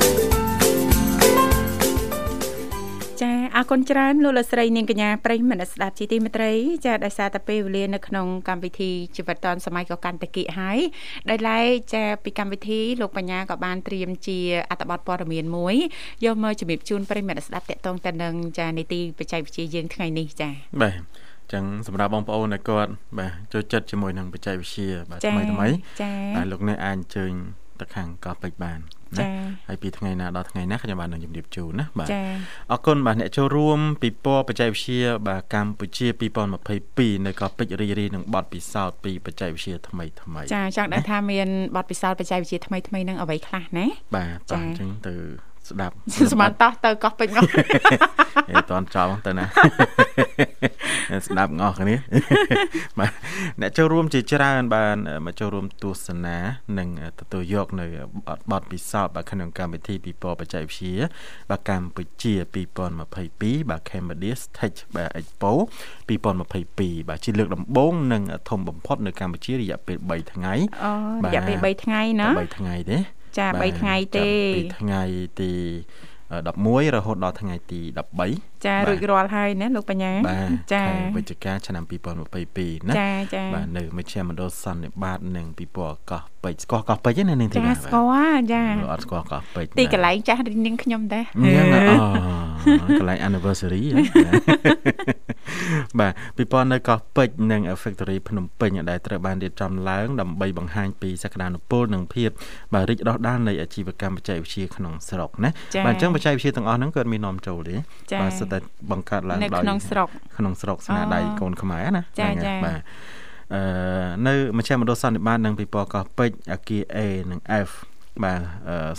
[0.00, 0.05] ចា
[3.58, 6.52] អរគុណច្រើនលោកលកស្រីនាងកញ្ញាប្រិយមិត្តស្ដាប់ជីទីមេត្រី
[6.86, 10.78] ចាដោយសារតែពេលវេលានៅក្នុងកម្មវិធីជីវិតឌុនសម័យក៏កាន់តែគៀកហើយ
[11.30, 14.38] ដោយឡែកចាពីកម្មវិធីលោកបញ្ញាក៏បានត្រៀមជា
[14.70, 15.74] អត្ថបទព័ត៌មានមួយ
[16.24, 20.50] យកមកជំរាបជូនប្រិយមិត្តស្ដាប់តកតងទៅនឹងចានីតិបច្ចេកវិទ្យាយើងថ្ងៃនេះចា
[20.82, 21.00] បាទ
[21.52, 25.68] ចឹងសម្រាប់បងប្អូនដែលគាត់បាទចូលចិត្តជាមួយនឹងបច្ចេកវិទ្យាបាទថ្មីថ្មី
[26.02, 27.32] ចាបាទលោកអ្នកអាចអញ្ជើញ
[27.80, 28.80] ទៅខាងកោះពេជ្របាន
[29.18, 29.26] ណា
[29.68, 32.08] ហើយពីថ្ងៃណាដល់ថ្ងៃណាខ្ញុំបាននឹងជម្រាបជូនណាបាទ
[32.72, 36.06] អរគុណបាទអ្នកចូលរួមពិព័រណ៍បច្ចេកវិទ្យាបាទកម្ពុជា
[36.66, 43.86] 2022នៅកោះពេជ្ររីរីនឹងបទពិសោធន៍ពីបច្ចេកវិទ្យាថ្មីថ្មីចាចង់ដឹងថាមានបទពិសោធន៍បច្ចេកវិទ្យាថ្មីថ្មីនឹងអ្វីខ្លះណា
[44.16, 45.14] បាទបាទអញ្ចឹងទៅ
[45.70, 45.94] ស្ដាប់
[46.32, 47.50] ស្មានតោះទៅកោះពេជ្រមក
[48.50, 49.44] អេតន់ចោលទៅណា
[51.26, 51.94] ស្ដាប់ងអស់គ្នា
[52.98, 53.10] បាទ
[53.60, 54.96] អ្នកចូលរួមជាច្រើនបាន
[55.26, 56.36] មកចូលរួមទស្សនា
[56.78, 56.88] និង
[57.20, 57.86] ទទួលយកនៅ
[58.52, 60.96] បទពិសោធន៍បាទក្នុងកម្មវិធីពិព័រណ៍បច្ចេកវិទ្យា
[61.50, 62.34] បាទកម្ពុជា
[63.04, 65.52] 2022បាទ Cambodia Tech បាទ Expo
[66.08, 70.54] 2022បាទជាលើកដំបូងនិងធំបំផុតនៅកម្ពុជារយៈពេល3ថ្ងៃ
[70.84, 70.92] អូ
[71.24, 72.98] រយៈពេល3ថ្ងៃណា3ថ្ងៃទេ
[73.38, 75.02] ចា3ថ្ងៃទេពីថ្ងៃ
[75.40, 75.52] ទី
[76.20, 77.80] 11រហូតដល់ថ្ងៃទី
[78.22, 80.12] 13ចារួចរាល់ហើយណាលោកបញ្ញា
[80.72, 80.84] ចា
[81.16, 81.84] វិច្ឆិកាឆ្នាំ
[82.36, 93.82] 2022ណាចាចាបាទនៅមជ្ឈមណ្ឌលសន្និបាតនិងពិព័រណ៍កោះពេជ្រស្គាល់កោះពេជ្រទេនាងធីតាចាស្គាល់ចាអត់ស្គាល់កោះពេជ្រទីកន្លែងចាស់នាងខ្ញុំដែរយ៉ាងអូកន្លែង anniversary
[95.98, 102.30] បាទពិព័រណ៍នៅកោះពេជ្រនិង Factory ភ្នំពេញដែលត្រូវបានរៀបចំឡើងដើម្បីបង្ហាញពីសក្តានុពលនិងភាព
[102.74, 105.50] បាទរីកដុះដាលនៃអាជីវកម្មបច្ចេកវិទ្យាក្នុងស្រុកណា
[105.86, 107.76] បាទអញ្ចឹងបច្ចេកវិទ្យាទាំងអស់ហ្នឹងគឺមាននាំចូលទេ
[108.20, 108.55] បាទសិតតែ
[108.90, 112.80] បង្កើតឡើងដោយក្នុងស្រុកក្នុងស្រុកស្នាដៃកូនខ្មែរណាចាចាបាទ
[113.54, 113.62] អឺ
[114.28, 116.98] នៅមជ្ឈមណ្ឌលសន្និបាតនិងពិព័រណ៍កោះពេជ្រអាគារ A
[117.30, 117.70] និង F
[118.24, 118.40] បាទ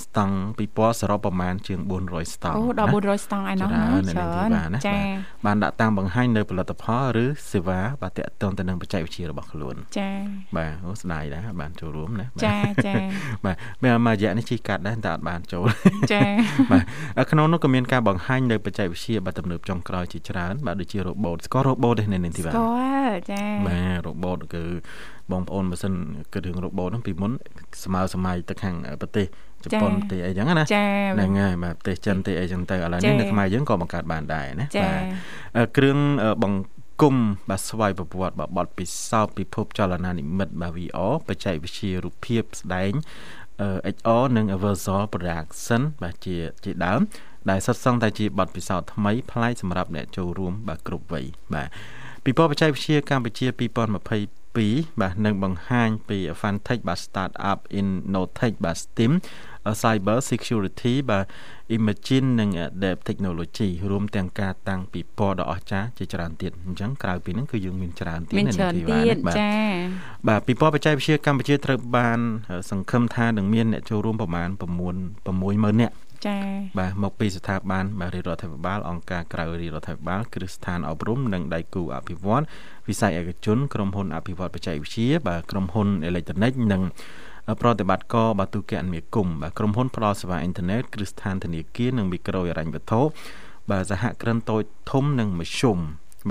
[0.03, 4.97] ស្តង់ពិព័រណ៍សរុបប្រមាណជាង400ស្តង់អូដល់400ស្តង់ឯណោះណាច្រើនចា
[5.45, 10.09] បានដាក់តាំងបង្ហាញនៅផលិតផលឬសេវាបាទតកតងទៅនឹងបច្ចេកវិទ្យារបស់ខ្លួនចា
[10.57, 12.93] បាទអូស្ដាយដែរបានចូលរួមណាចាចា
[13.45, 15.65] បាទមានមួយរយៈនេះជីកាត់ដែរតែអត់បានចូល
[16.13, 16.24] ចា
[16.72, 16.84] បាទ
[17.32, 22.68] ក្នុងនោះក៏មានការបង្ហាញនៅបច្ចេកវិទ្យាបាទទំនើបចុងក្រោយជាច្រើនបាទដូចជា robot ស្គាល់ robot ទេនៅនេះទីបាទស្គា
[23.05, 24.63] ល់ចាបាទ robot គឺ
[25.32, 25.93] បងប្អូនបើសិន
[26.34, 27.32] គិតរឿង robot ហ្នឹងពីមុន
[27.84, 29.25] ស្មើសម័យទៅខាងប្រទេស
[29.63, 35.97] ជប៉ុនប្រទេសអីចឹងណាហ្នឹងហើយបាទប្រទេសចិនទេអីចឹងទៅឥឡូវនេះនៅខ្មែរយើងក៏បង្កើតបានដែរណាបាទគ្រឿង
[36.43, 37.15] បង្គុំ
[37.49, 42.91] បាទស្វ័យប្រវត្តិបាទបទពិសោធន៍ពិភពចលនានិមិត្តបាទ VR បច្ចេកវិទ្យារូបភាពស្ដែង
[43.95, 47.01] XR និង Virtual Production បាទជាជាដើម
[47.49, 51.67] ដែលសុទ្ធសឹងតែជាបទពិសោធន៍ថ្មីប្លែកសម្រាប់អ្នកចូលរួមបាទគ្រប់វ័យបាទ
[52.25, 53.47] ពិព័រណ៍បច្ចេកវិទ្យាកម្ពុជា
[54.11, 59.14] 2020 2បាទនឹងបង្ហាញពី Fantech បាទ Startup Innotech បាទ STEAM
[59.82, 61.26] Cyber Security បាទ
[61.78, 68.82] Imagine និង Adapt Technology រួមទាំងការតាំងពិព័រណ៍ដ៏អស្ចារ្យជាច្រើនទៀតអញ្ចឹងក្រៅពីហ្នឹងគឺយើងមានច្រើនទៀតនៅទី
[69.28, 69.60] បាទចា៎
[70.28, 72.20] បាទពិព័រណ៍បច្ចេកវិទ្យាកម្ពុជាត្រូវបាន
[72.70, 74.62] សង្ឃឹមថានឹងមានអ្នកចូលរួមប្រមាណ9
[75.28, 75.95] 60000នាក់
[76.26, 76.41] ចា៎
[76.80, 82.43] បាទមកពីស្ថាប័នបាទរាជរដ្ឋាភិបាលអង្គការក្រៅរាជរដ្ឋាភិបាលគ្រឹះស្ថានអប់រំនិងដៃគូអភិវឌ្ឍ
[82.88, 86.84] វិស័យឯកជនក្រុមហ៊ុនអភិវឌ្ឍបច្ចេកវិទ្យាបាទក្រុមហ៊ុនអេឡិចត្រូនិកនិង
[87.61, 93.01] ប្រតិបត្តិការបាទទូកអនិគមបាទក្រុមហ៊ុនផ្ដល់សេវាអ៊ីនធឺណិតគ្រឹះស្ថានធនាគារនិងមីក្រូហិរញ្ញវត្ថុ
[93.72, 95.78] បាទសហគ្រិនតូចធំនិងមធ្យម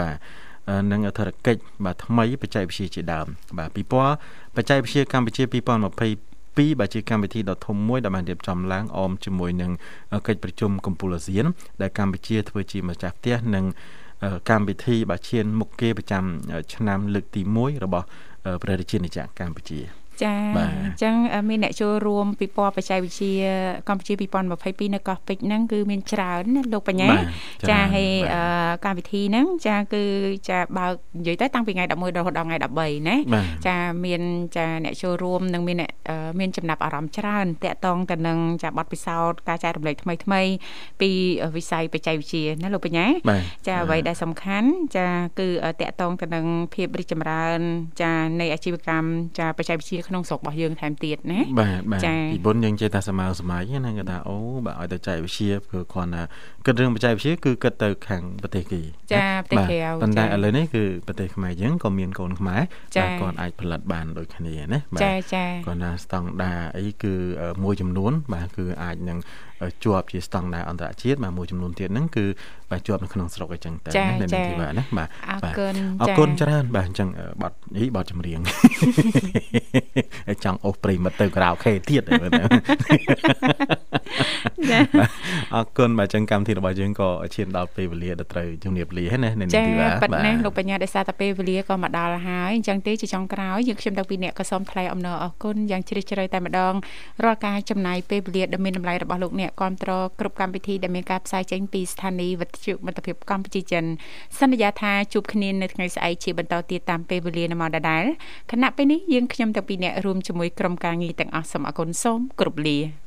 [0.00, 0.16] បាទ
[0.92, 3.26] និងអធិរកិច្ចបាទថ្មីបច្ចេកវិទ្យាជាដើម
[3.58, 4.16] បាទពិព័រណ៍
[4.56, 9.72] បច្ចេកវិទ្យាកម្ពុជា2020 2បាទជាកម្មវិធីដ៏ធំមួយដែលបានរៀបចំឡើងអមជាមួយនឹង
[10.26, 11.46] កិច្ចប្រជុំកម្ពុជាអាស៊ាន
[11.82, 13.64] ដែលកម្ពុជាធ្វើជាម្ចាស់ផ្ទះនិង
[14.50, 16.24] កម្មវិធីបាទឈានមុខគេប្រចាំ
[16.74, 18.06] ឆ្នាំលើកទី1របស់
[18.62, 19.80] ព្រះរាជាណាចក្រកម្ពុជា
[20.24, 21.14] ចាអញ្ចឹង
[21.48, 23.34] មានអ្នកចូលរួមពិព័រណ៍បច្ចេកវិទ្យា
[23.88, 27.08] កម្ពុជា2022នៅកោះពេជ្រហ្នឹងគឺមានច្រើនណាលោកបញ្ញា
[27.68, 28.08] ចាហើយ
[28.84, 30.02] កម្មវិធីហ្នឹងចាគឺ
[30.48, 33.16] ចាបើកនិយាយទៅតាំងពីថ្ងៃ11រហូតដល់ថ្ងៃ13ណា
[33.66, 34.22] ចាមាន
[34.56, 35.90] ចាអ្នកចូលរួមនិងមានអ្នក
[36.38, 40.42] មានចំណាប់អារម្មណ៍ច្រើនតាក់ទងទៅនឹងចាបទពិសោធន៍ការចែករំលែកថ្មីថ្មី
[41.00, 41.10] ពី
[41.56, 43.06] វិស័យបច្ចេកវិទ្យាណាលោកបញ្ញា
[43.66, 45.06] ចាអ្វីដែលសំខាន់ចា
[45.40, 45.48] គឺ
[45.80, 47.58] តាក់ទងទៅនឹងភាពរីកចម្រើន
[48.02, 49.08] ចានៃអាជីវកម្ម
[49.38, 52.00] ចាបច្ចេកវិទ្យាក្នុងស្រុករបស់យើងថែមទៀតណាបាទបាទ
[52.32, 54.36] ពីមុនយើងចេះតែសម័យសម័យណាគាត់ថាអូ
[54.66, 56.22] បាទឲ្យទៅចែកវិជាគឺគ្រាន់តែ
[56.66, 58.80] គិតរឿងបច្ចេកវិទ្យាគឺគិតទៅខាងប្រទេសគេ
[59.12, 62.60] ចាប្រទេសក្រៅប៉ុន្តែឥឡូវនេះគឺប្រទេសខ្មែរយើងក៏មានកូនខ្មែរ
[62.96, 67.14] តែគាត់អាចផលិតបានដូចគ្នាណាបាទចាចាគាត់ថាស្តង់ដាអីគឺ
[67.64, 69.18] មួយចំនួន បាទគឺអាចនឹង
[69.84, 72.24] ជាប់ជាស្តង់ដារអន្តរជាតិបាទមួយចំនួនទៀតហ្នឹងគឺ
[72.70, 73.90] បាទជាប់នៅក្នុងស្រុកអញ្ចឹងតែ
[74.20, 77.08] នៅទីបាទណាបាទអរគុណអរគុណច្រើនបាទអញ្ចឹង
[77.42, 78.40] បတ်អីបတ်ចម្រៀង
[80.44, 82.02] ចង់អូសប្រិមិត្តទៅការ៉ាអូខេទៀត
[84.70, 84.80] ចា
[85.54, 96.74] អរគុណបាទចឹងកម្មវិធីរបស់យើងក៏ឈានដល់ពេលវេលាដែលត្រូវជំរាបលាហើយណានេះទីបាទប៉ិតណាស់លោកបញ្ញាដោយសារតែពេលវេលាក៏មកដល់ហើយអញ្ចឹងទេជាចុងក្រោយយើងខ្ញុំទាំងពីរនាក់ក៏សូមថ្លែងអំណរអគុណយ៉ាងជ្រាលជ្រៅតែម្ដង
[97.24, 103.84] រាល់ការចំណាយពេលវេលាដ៏មានតម្លៃរបស់លោកអ្នកគ្រប់គ្រងគ្រប់កម្មវិធីដែលមានការផ្សាយចេញពីស្ថានីយ៍វិទ្យុមិត្តភាពកម្ពុជាចិន
[104.40, 108.04] សន្យាថាជួបគ្នានៅថ្ងៃស្អែកជាបន្តទៀតតាមពេលវេលានៅម៉ោងដដែល
[108.50, 113.05] គណៈពេលនេះយើងខ្ញុំទាំងពីរនាក់រួមជាមួយក្រុមការងារទាំងអស់សូមអគុណសូមគោរពលា